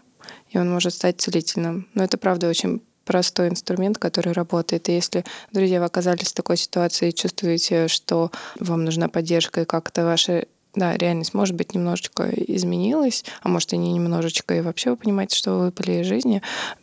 [0.50, 1.88] и он может стать целительным.
[1.94, 4.88] Но это, правда, очень простой инструмент, который работает.
[4.88, 9.64] И если, друзья, вы оказались в такой ситуации и чувствуете, что вам нужна поддержка, и
[9.64, 14.90] как-то ваша да, реальность, может быть, немножечко изменилась, а может и не немножечко, и вообще
[14.90, 16.42] вы понимаете, что вы выпали из жизни,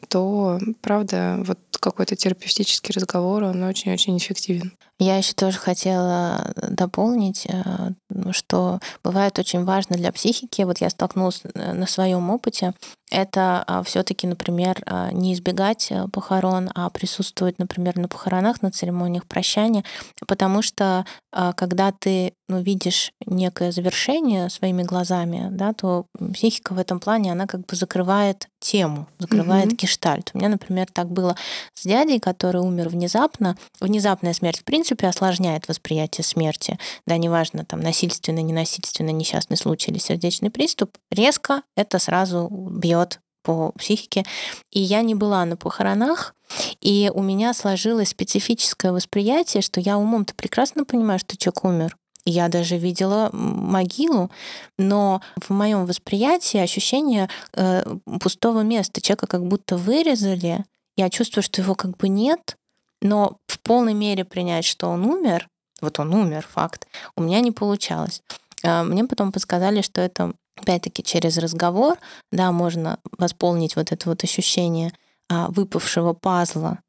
[0.09, 4.73] то, правда, вот какой-то терапевтический разговор, он очень-очень эффективен.
[4.99, 7.91] Я еще тоже хотела дополнить, э,
[8.31, 12.73] что бывает очень важно для психики, вот я столкнулась э, на своем опыте,
[13.09, 18.69] это а, все-таки, например, а, не избегать э, похорон, а присутствовать, например, на похоронах, на
[18.69, 19.85] церемониях прощания,
[20.27, 26.79] потому что а, когда ты ну, видишь некое завершение своими глазами, да, то психика в
[26.79, 29.77] этом плане, она как бы закрывает тему, закрывает mm-hmm.
[29.77, 30.31] гештальт.
[30.33, 31.35] У меня, например, так было
[31.75, 33.57] с дядей, который умер внезапно.
[33.79, 36.77] Внезапная смерть, в принципе, осложняет восприятие смерти.
[37.05, 43.71] Да, неважно, там, насильственный, ненасильственный, несчастный случай или сердечный приступ, резко это сразу бьет по
[43.71, 44.25] психике.
[44.71, 46.35] И я не была на похоронах,
[46.81, 51.97] и у меня сложилось специфическое восприятие, что я умом-то прекрасно понимаю, что человек умер.
[52.25, 54.29] Я даже видела могилу,
[54.77, 57.85] но в моем восприятии ощущение э,
[58.19, 58.99] пустого места.
[58.99, 60.65] Человека как будто вырезали.
[60.97, 62.57] Я чувствую, что его как бы нет,
[63.01, 65.47] но в полной мере принять, что он умер,
[65.81, 68.21] вот он умер, факт, у меня не получалось.
[68.63, 71.97] А, мне потом подсказали, что это опять-таки через разговор,
[72.31, 74.91] да, можно восполнить вот это вот ощущение
[75.29, 76.79] а, выпавшего пазла,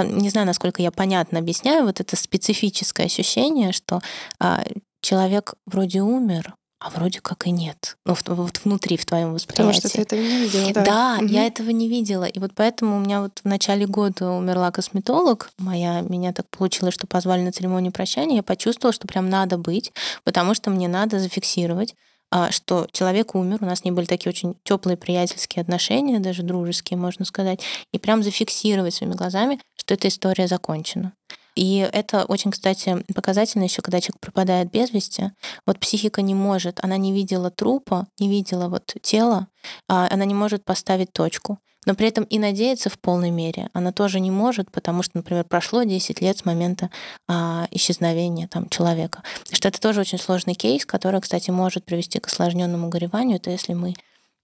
[0.00, 4.00] не знаю, насколько я понятно объясняю, вот это специфическое ощущение, что
[4.38, 4.64] а,
[5.00, 7.96] человек вроде умер, а вроде как и нет.
[8.04, 9.76] Ну, вот внутри, в твоем восприятии.
[9.76, 10.84] Потому что ты этого не видела, да?
[10.84, 11.26] Да, угу.
[11.26, 12.24] я этого не видела.
[12.24, 16.02] И вот поэтому у меня вот в начале года умерла косметолог моя.
[16.02, 18.36] Меня так получилось, что позвали на церемонию прощания.
[18.36, 19.92] Я почувствовала, что прям надо быть,
[20.24, 21.94] потому что мне надо зафиксировать
[22.30, 26.98] а, что человек умер, у нас не были такие очень теплые приятельские отношения, даже дружеские,
[26.98, 27.60] можно сказать,
[27.92, 31.14] и прям зафиксировать своими глазами, что эта история закончена.
[31.58, 35.32] И это очень, кстати, показательно еще, когда человек пропадает без вести.
[35.66, 39.48] Вот психика не может, она не видела трупа, не видела вот тела,
[39.88, 41.58] а она не может поставить точку.
[41.84, 45.42] Но при этом и надеяться в полной мере она тоже не может, потому что, например,
[45.42, 46.90] прошло 10 лет с момента
[47.26, 49.24] а, исчезновения там, человека.
[49.50, 53.38] Что это тоже очень сложный кейс, который, кстати, может привести к осложненному гореванию.
[53.38, 53.94] Это если мы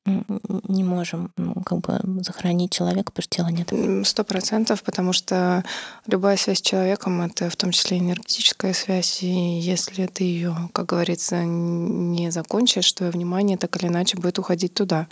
[0.07, 4.07] не можем ну, как бы захоронить человека, потому что тела нет.
[4.07, 5.65] Сто процентов, потому что
[6.07, 10.87] любая связь с человеком— это в том числе энергетическая связь, и если ты ее, как
[10.87, 15.07] говорится, не закончишь, то внимание так или иначе будет уходить туда.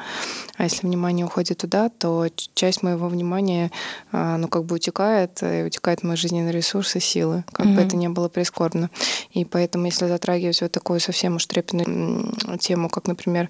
[0.56, 3.70] А если внимание уходит туда, то часть моего внимания,
[4.12, 7.74] ну, как бы утекает, и утекает мои жизненные ресурсы, силы, как mm-hmm.
[7.74, 8.90] бы это ни было прискорбно.
[9.30, 13.48] И поэтому, если затрагивать вот такую совсем уж трепетную тему, как, например,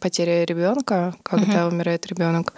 [0.00, 1.74] потеря ребенка, когда угу.
[1.74, 2.54] умирает ребенок,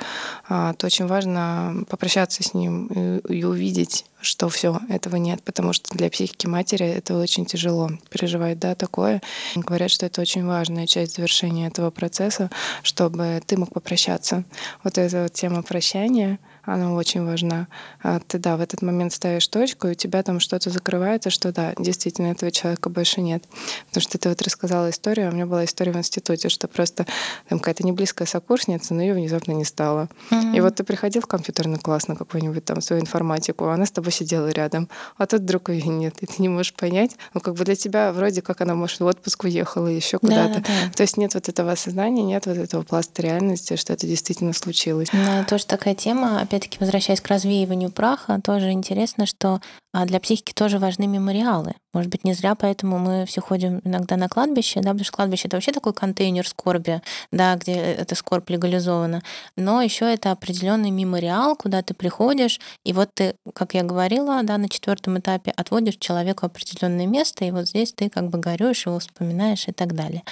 [0.48, 5.94] а, то очень важно попрощаться с ним и увидеть, что все этого нет, потому что
[5.96, 9.20] для психики матери это очень тяжело переживать, да, такое.
[9.54, 12.50] Говорят, что это очень важная часть завершения этого процесса,
[12.82, 14.44] чтобы ты мог попрощаться.
[14.84, 17.68] Вот эта вот тема прощания— она очень важна.
[18.02, 21.52] А ты, да, в этот момент ставишь точку, и у тебя там что-то закрывается, что
[21.52, 23.44] да, действительно, этого человека больше нет.
[23.88, 27.06] Потому что ты вот рассказала историю, а у меня была история в институте, что просто
[27.48, 30.08] там какая-то неблизкая сокурсница, но ее внезапно не стало.
[30.30, 30.56] Mm-hmm.
[30.56, 33.90] И вот ты приходил в компьютерный класс на какую-нибудь там свою информатику, а она с
[33.90, 37.54] тобой сидела рядом, а тут вдруг ее нет, и ты не можешь понять, ну как
[37.54, 40.60] бы для тебя вроде как она, может, в отпуск уехала еще куда-то.
[40.60, 40.92] Да, да.
[40.94, 45.08] То есть нет вот этого осознания, нет вот этого пласта реальности, что это действительно случилось.
[45.12, 49.62] Да, тоже такая тема, опять-таки, возвращаясь к развеиванию праха, тоже интересно, что
[49.94, 51.72] а, для психики тоже важны мемориалы.
[51.94, 55.48] Может быть, не зря поэтому мы все ходим иногда на кладбище, да, потому что кладбище
[55.48, 57.00] это вообще такой контейнер скорби,
[57.30, 59.22] да, где эта скорбь легализована.
[59.56, 64.58] Но еще это определенный мемориал, куда ты приходишь, и вот ты, как я говорила, да,
[64.58, 68.98] на четвертом этапе отводишь человеку определенное место, и вот здесь ты как бы горюешь, его
[68.98, 70.22] вспоминаешь и так далее.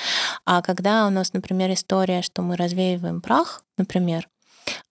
[0.45, 4.29] А когда у нас, например, история, что мы развеиваем прах, например,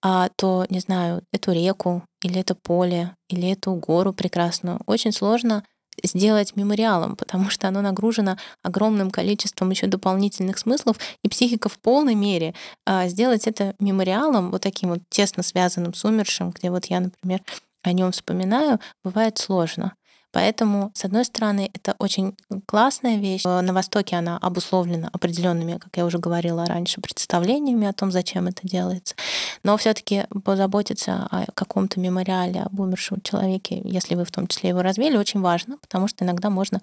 [0.01, 5.63] то, не знаю, эту реку или это поле, или эту гору прекрасную очень сложно
[6.03, 12.15] сделать мемориалом, потому что оно нагружено огромным количеством еще дополнительных смыслов, и психика в полной
[12.15, 12.55] мере
[12.85, 17.41] а, сделать это мемориалом, вот таким вот тесно связанным с умершим, где вот я, например,
[17.83, 19.93] о нем вспоминаю, бывает сложно.
[20.31, 23.43] Поэтому, с одной стороны, это очень классная вещь.
[23.43, 28.67] На Востоке она обусловлена определенными, как я уже говорила раньше, представлениями о том, зачем это
[28.67, 29.15] делается.
[29.63, 34.81] Но все-таки позаботиться о каком-то мемориале об умершем человеке, если вы в том числе его
[34.81, 36.81] развели, очень важно, потому что иногда можно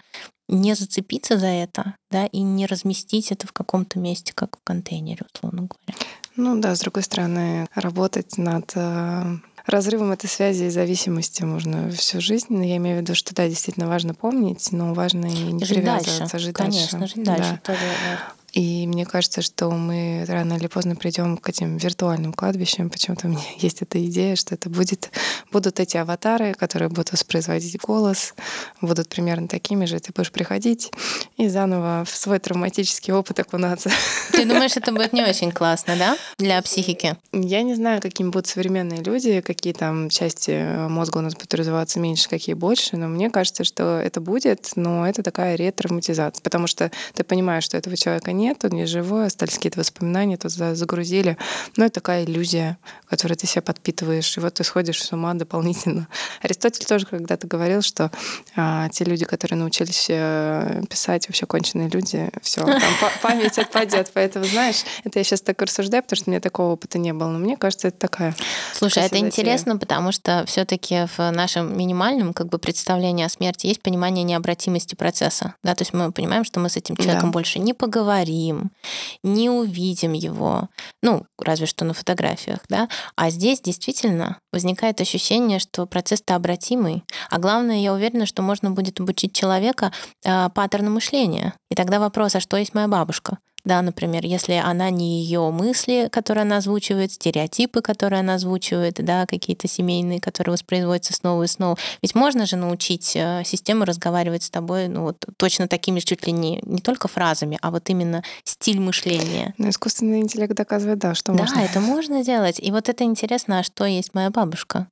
[0.49, 5.25] не зацепиться за это, да, и не разместить это в каком-то месте, как в контейнере,
[5.33, 5.99] условно говоря.
[6.37, 12.21] Ну да, с другой стороны, работать над э, разрывом этой связи и зависимости можно всю
[12.21, 12.47] жизнь.
[12.51, 15.79] Но я имею в виду, что да, действительно важно помнить, но важно и не жить
[15.79, 16.39] привязываться, дальше.
[16.39, 17.15] жить Конечно, дальше.
[17.17, 17.73] жить дальше да.
[17.73, 17.81] тоже
[18.57, 22.89] и мне кажется, что мы рано или поздно придем к этим виртуальным кладбищам.
[22.89, 25.11] Почему-то у меня есть эта идея, что это будет,
[25.53, 28.35] будут эти аватары, которые будут воспроизводить голос,
[28.81, 30.01] будут примерно такими же.
[30.01, 30.91] Ты будешь приходить
[31.37, 33.91] и заново в свой травматический опыт окунаться.
[34.33, 37.19] Ты думаешь, это будет не очень классно, да, для психики?
[37.33, 42.01] Я не знаю, какими будут современные люди, какие там части мозга у нас будут развиваться
[42.01, 46.91] меньше, какие больше, но мне кажется, что это будет, но это такая ретравматизация, потому что
[47.13, 51.37] ты понимаешь, что этого человека нет, нет, он не живой, остались какие-то воспоминания, туда загрузили.
[51.77, 52.79] Но это такая иллюзия,
[53.09, 56.07] которую ты себя подпитываешь, и вот ты сходишь с ума дополнительно.
[56.43, 58.13] Аристотель тоже когда-то говорил, что
[58.55, 62.81] а, те люди, которые научились э, писать, вообще конченые люди, все, там
[63.23, 64.13] память отпадет.
[64.15, 67.31] Поэтому, знаешь, это я сейчас так рассуждаю, потому что у меня такого опыта не было.
[67.31, 68.37] Но мне кажется, это такая.
[68.75, 73.83] Слушай, это интересно, потому что все-таки в нашем минимальном как бы представлении о смерти есть
[73.83, 75.55] понимание необратимости процесса.
[75.65, 77.33] Да, то есть мы понимаем, что мы с этим человеком да.
[77.33, 78.71] больше не поговорим, поговорим,
[79.23, 80.69] не увидим его,
[81.03, 87.39] ну, разве что на фотографиях, да, а здесь действительно возникает ощущение, что процесс-то обратимый, а
[87.39, 89.93] главное, я уверена, что можно будет обучить человека
[90.25, 91.55] э, паттерну мышления.
[91.71, 93.39] И тогда вопрос, а что есть моя бабушка?
[93.67, 99.27] Да, например, если она не ее мысли, которые она озвучивает, стереотипы, которые она озвучивает, да,
[99.27, 101.77] какие-то семейные, которые воспроизводятся снова и снова.
[102.01, 106.33] Ведь можно же научить э, систему разговаривать с тобой, ну вот точно такими чуть ли
[106.33, 109.53] не, не только фразами, а вот именно стиль мышления.
[109.59, 111.57] Ну, искусственный интеллект доказывает, да, что да, можно.
[111.57, 112.61] Да, это можно делать.
[112.61, 114.87] И вот это интересно, а что есть моя бабушка?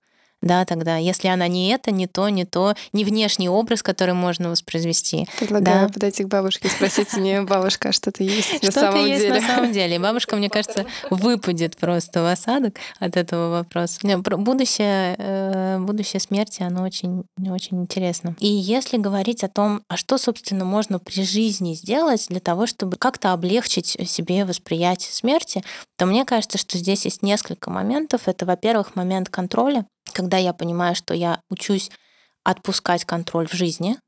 [0.45, 4.51] Да, тогда, если она не это, не то, не то, не внешний образ, который можно
[4.51, 5.27] воспроизвести.
[5.39, 5.93] Предлагаю да.
[5.93, 9.41] подойти к бабушке и спросить у нее, бабушка, а что-то есть на самом есть деле?
[9.41, 9.97] на самом деле.
[9.97, 14.01] И бабушка, мне кажется, выпадет просто в осадок от этого вопроса.
[14.05, 18.37] Будущее, э, будущее смерти, оно очень, очень интересно.
[18.39, 22.97] И если говорить о том, а что, собственно, можно при жизни сделать для того, чтобы
[22.97, 25.65] как-то облегчить себе восприятие смерти,
[25.97, 28.23] то мне кажется, что здесь есть несколько моментов.
[28.27, 31.91] Это, во-первых, момент контроля, когда я понимаю, что я учусь
[32.45, 33.99] отпускать контроль в жизни,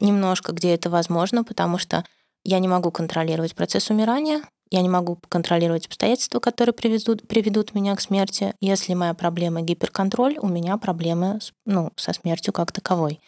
[0.00, 2.04] немножко, где это возможно, потому что
[2.44, 7.94] я не могу контролировать процесс умирания, я не могу контролировать обстоятельства, которые приведут, приведут меня
[7.94, 8.52] к смерти.
[8.60, 13.20] Если моя проблема гиперконтроль, у меня проблемы ну, со смертью как таковой.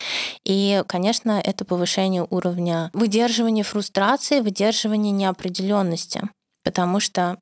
[0.44, 6.22] И, конечно, это повышение уровня выдерживания фрустрации, выдерживания неопределенности.
[6.64, 7.38] Потому что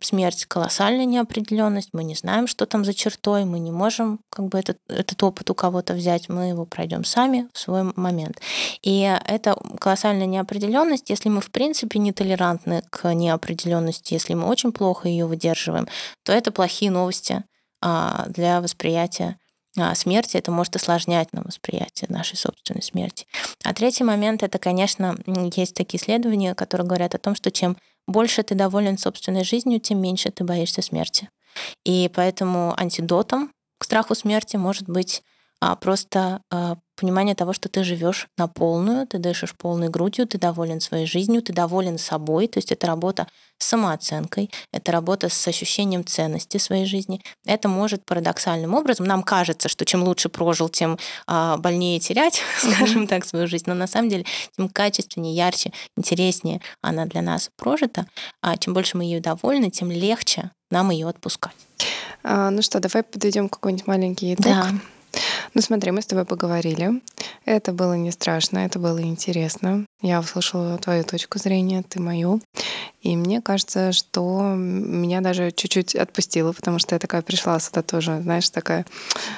[0.00, 4.58] смерть колоссальная неопределенность, мы не знаем, что там за чертой, мы не можем как бы
[4.58, 8.40] этот, этот опыт у кого-то взять, мы его пройдем сами в свой момент.
[8.82, 14.72] И это колоссальная неопределенность, если мы в принципе не толерантны к неопределенности, если мы очень
[14.72, 15.86] плохо ее выдерживаем,
[16.24, 17.44] то это плохие новости
[17.82, 19.36] а, для восприятия
[19.76, 23.26] а, смерти, это может осложнять нам восприятие нашей собственной смерти.
[23.64, 25.16] А третий момент, это, конечно,
[25.54, 27.76] есть такие исследования, которые говорят о том, что чем
[28.08, 31.28] больше ты доволен собственной жизнью, тем меньше ты боишься смерти.
[31.84, 35.22] И поэтому антидотом к страху смерти может быть
[35.60, 40.38] а просто а, понимание того, что ты живешь на полную, ты дышишь полной грудью, ты
[40.38, 42.48] доволен своей жизнью, ты доволен собой.
[42.48, 43.26] То есть это работа
[43.58, 47.22] с самооценкой, это работа с ощущением ценности своей жизни.
[47.46, 53.06] Это может парадоксальным образом, нам кажется, что чем лучше прожил, тем а, больнее терять, скажем
[53.06, 53.64] так, свою жизнь.
[53.66, 54.24] Но на самом деле,
[54.56, 58.06] тем качественнее, ярче, интереснее она для нас прожита.
[58.42, 61.54] А чем больше мы ее довольны, тем легче нам ее отпускать.
[62.22, 64.44] А, ну что, давай подведем какой-нибудь маленький итог.
[64.44, 64.70] Да.
[65.54, 67.02] Ну смотри, мы с тобой поговорили.
[67.44, 69.86] Это было не страшно, это было интересно.
[70.02, 72.40] Я услышала твою точку зрения, ты мою.
[73.00, 78.20] И мне кажется, что меня даже чуть-чуть отпустило, потому что я такая пришла сюда тоже,
[78.22, 78.84] знаешь, такая,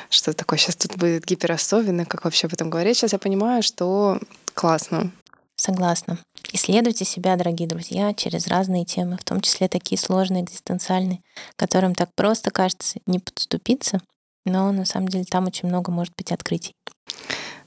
[0.08, 2.96] что такое, сейчас тут будет гиперособенно, как вообще об этом говорить.
[2.96, 4.18] Сейчас я понимаю, что
[4.54, 5.12] классно.
[5.56, 6.18] Согласна.
[6.52, 11.20] Исследуйте себя, дорогие друзья, через разные темы, в том числе такие сложные, экзистенциальные,
[11.56, 14.00] которым так просто кажется не подступиться,
[14.44, 16.74] но на самом деле там очень много может быть открытий.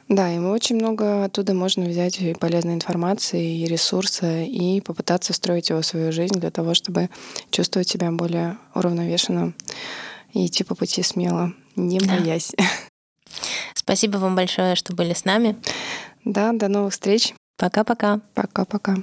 [0.10, 5.34] Да, и мы очень много оттуда можно взять и полезной информации, и ресурса, и попытаться
[5.34, 7.10] встроить его в свою жизнь для того, чтобы
[7.52, 9.54] чувствовать себя более уравновешенно
[10.34, 12.18] и идти по пути смело, не да.
[12.18, 12.54] боясь.
[13.74, 15.56] Спасибо вам большое, что были с нами.
[16.26, 17.34] Да, до новых встреч.
[17.58, 18.20] Пока-пока.
[18.34, 18.96] Пока-пока.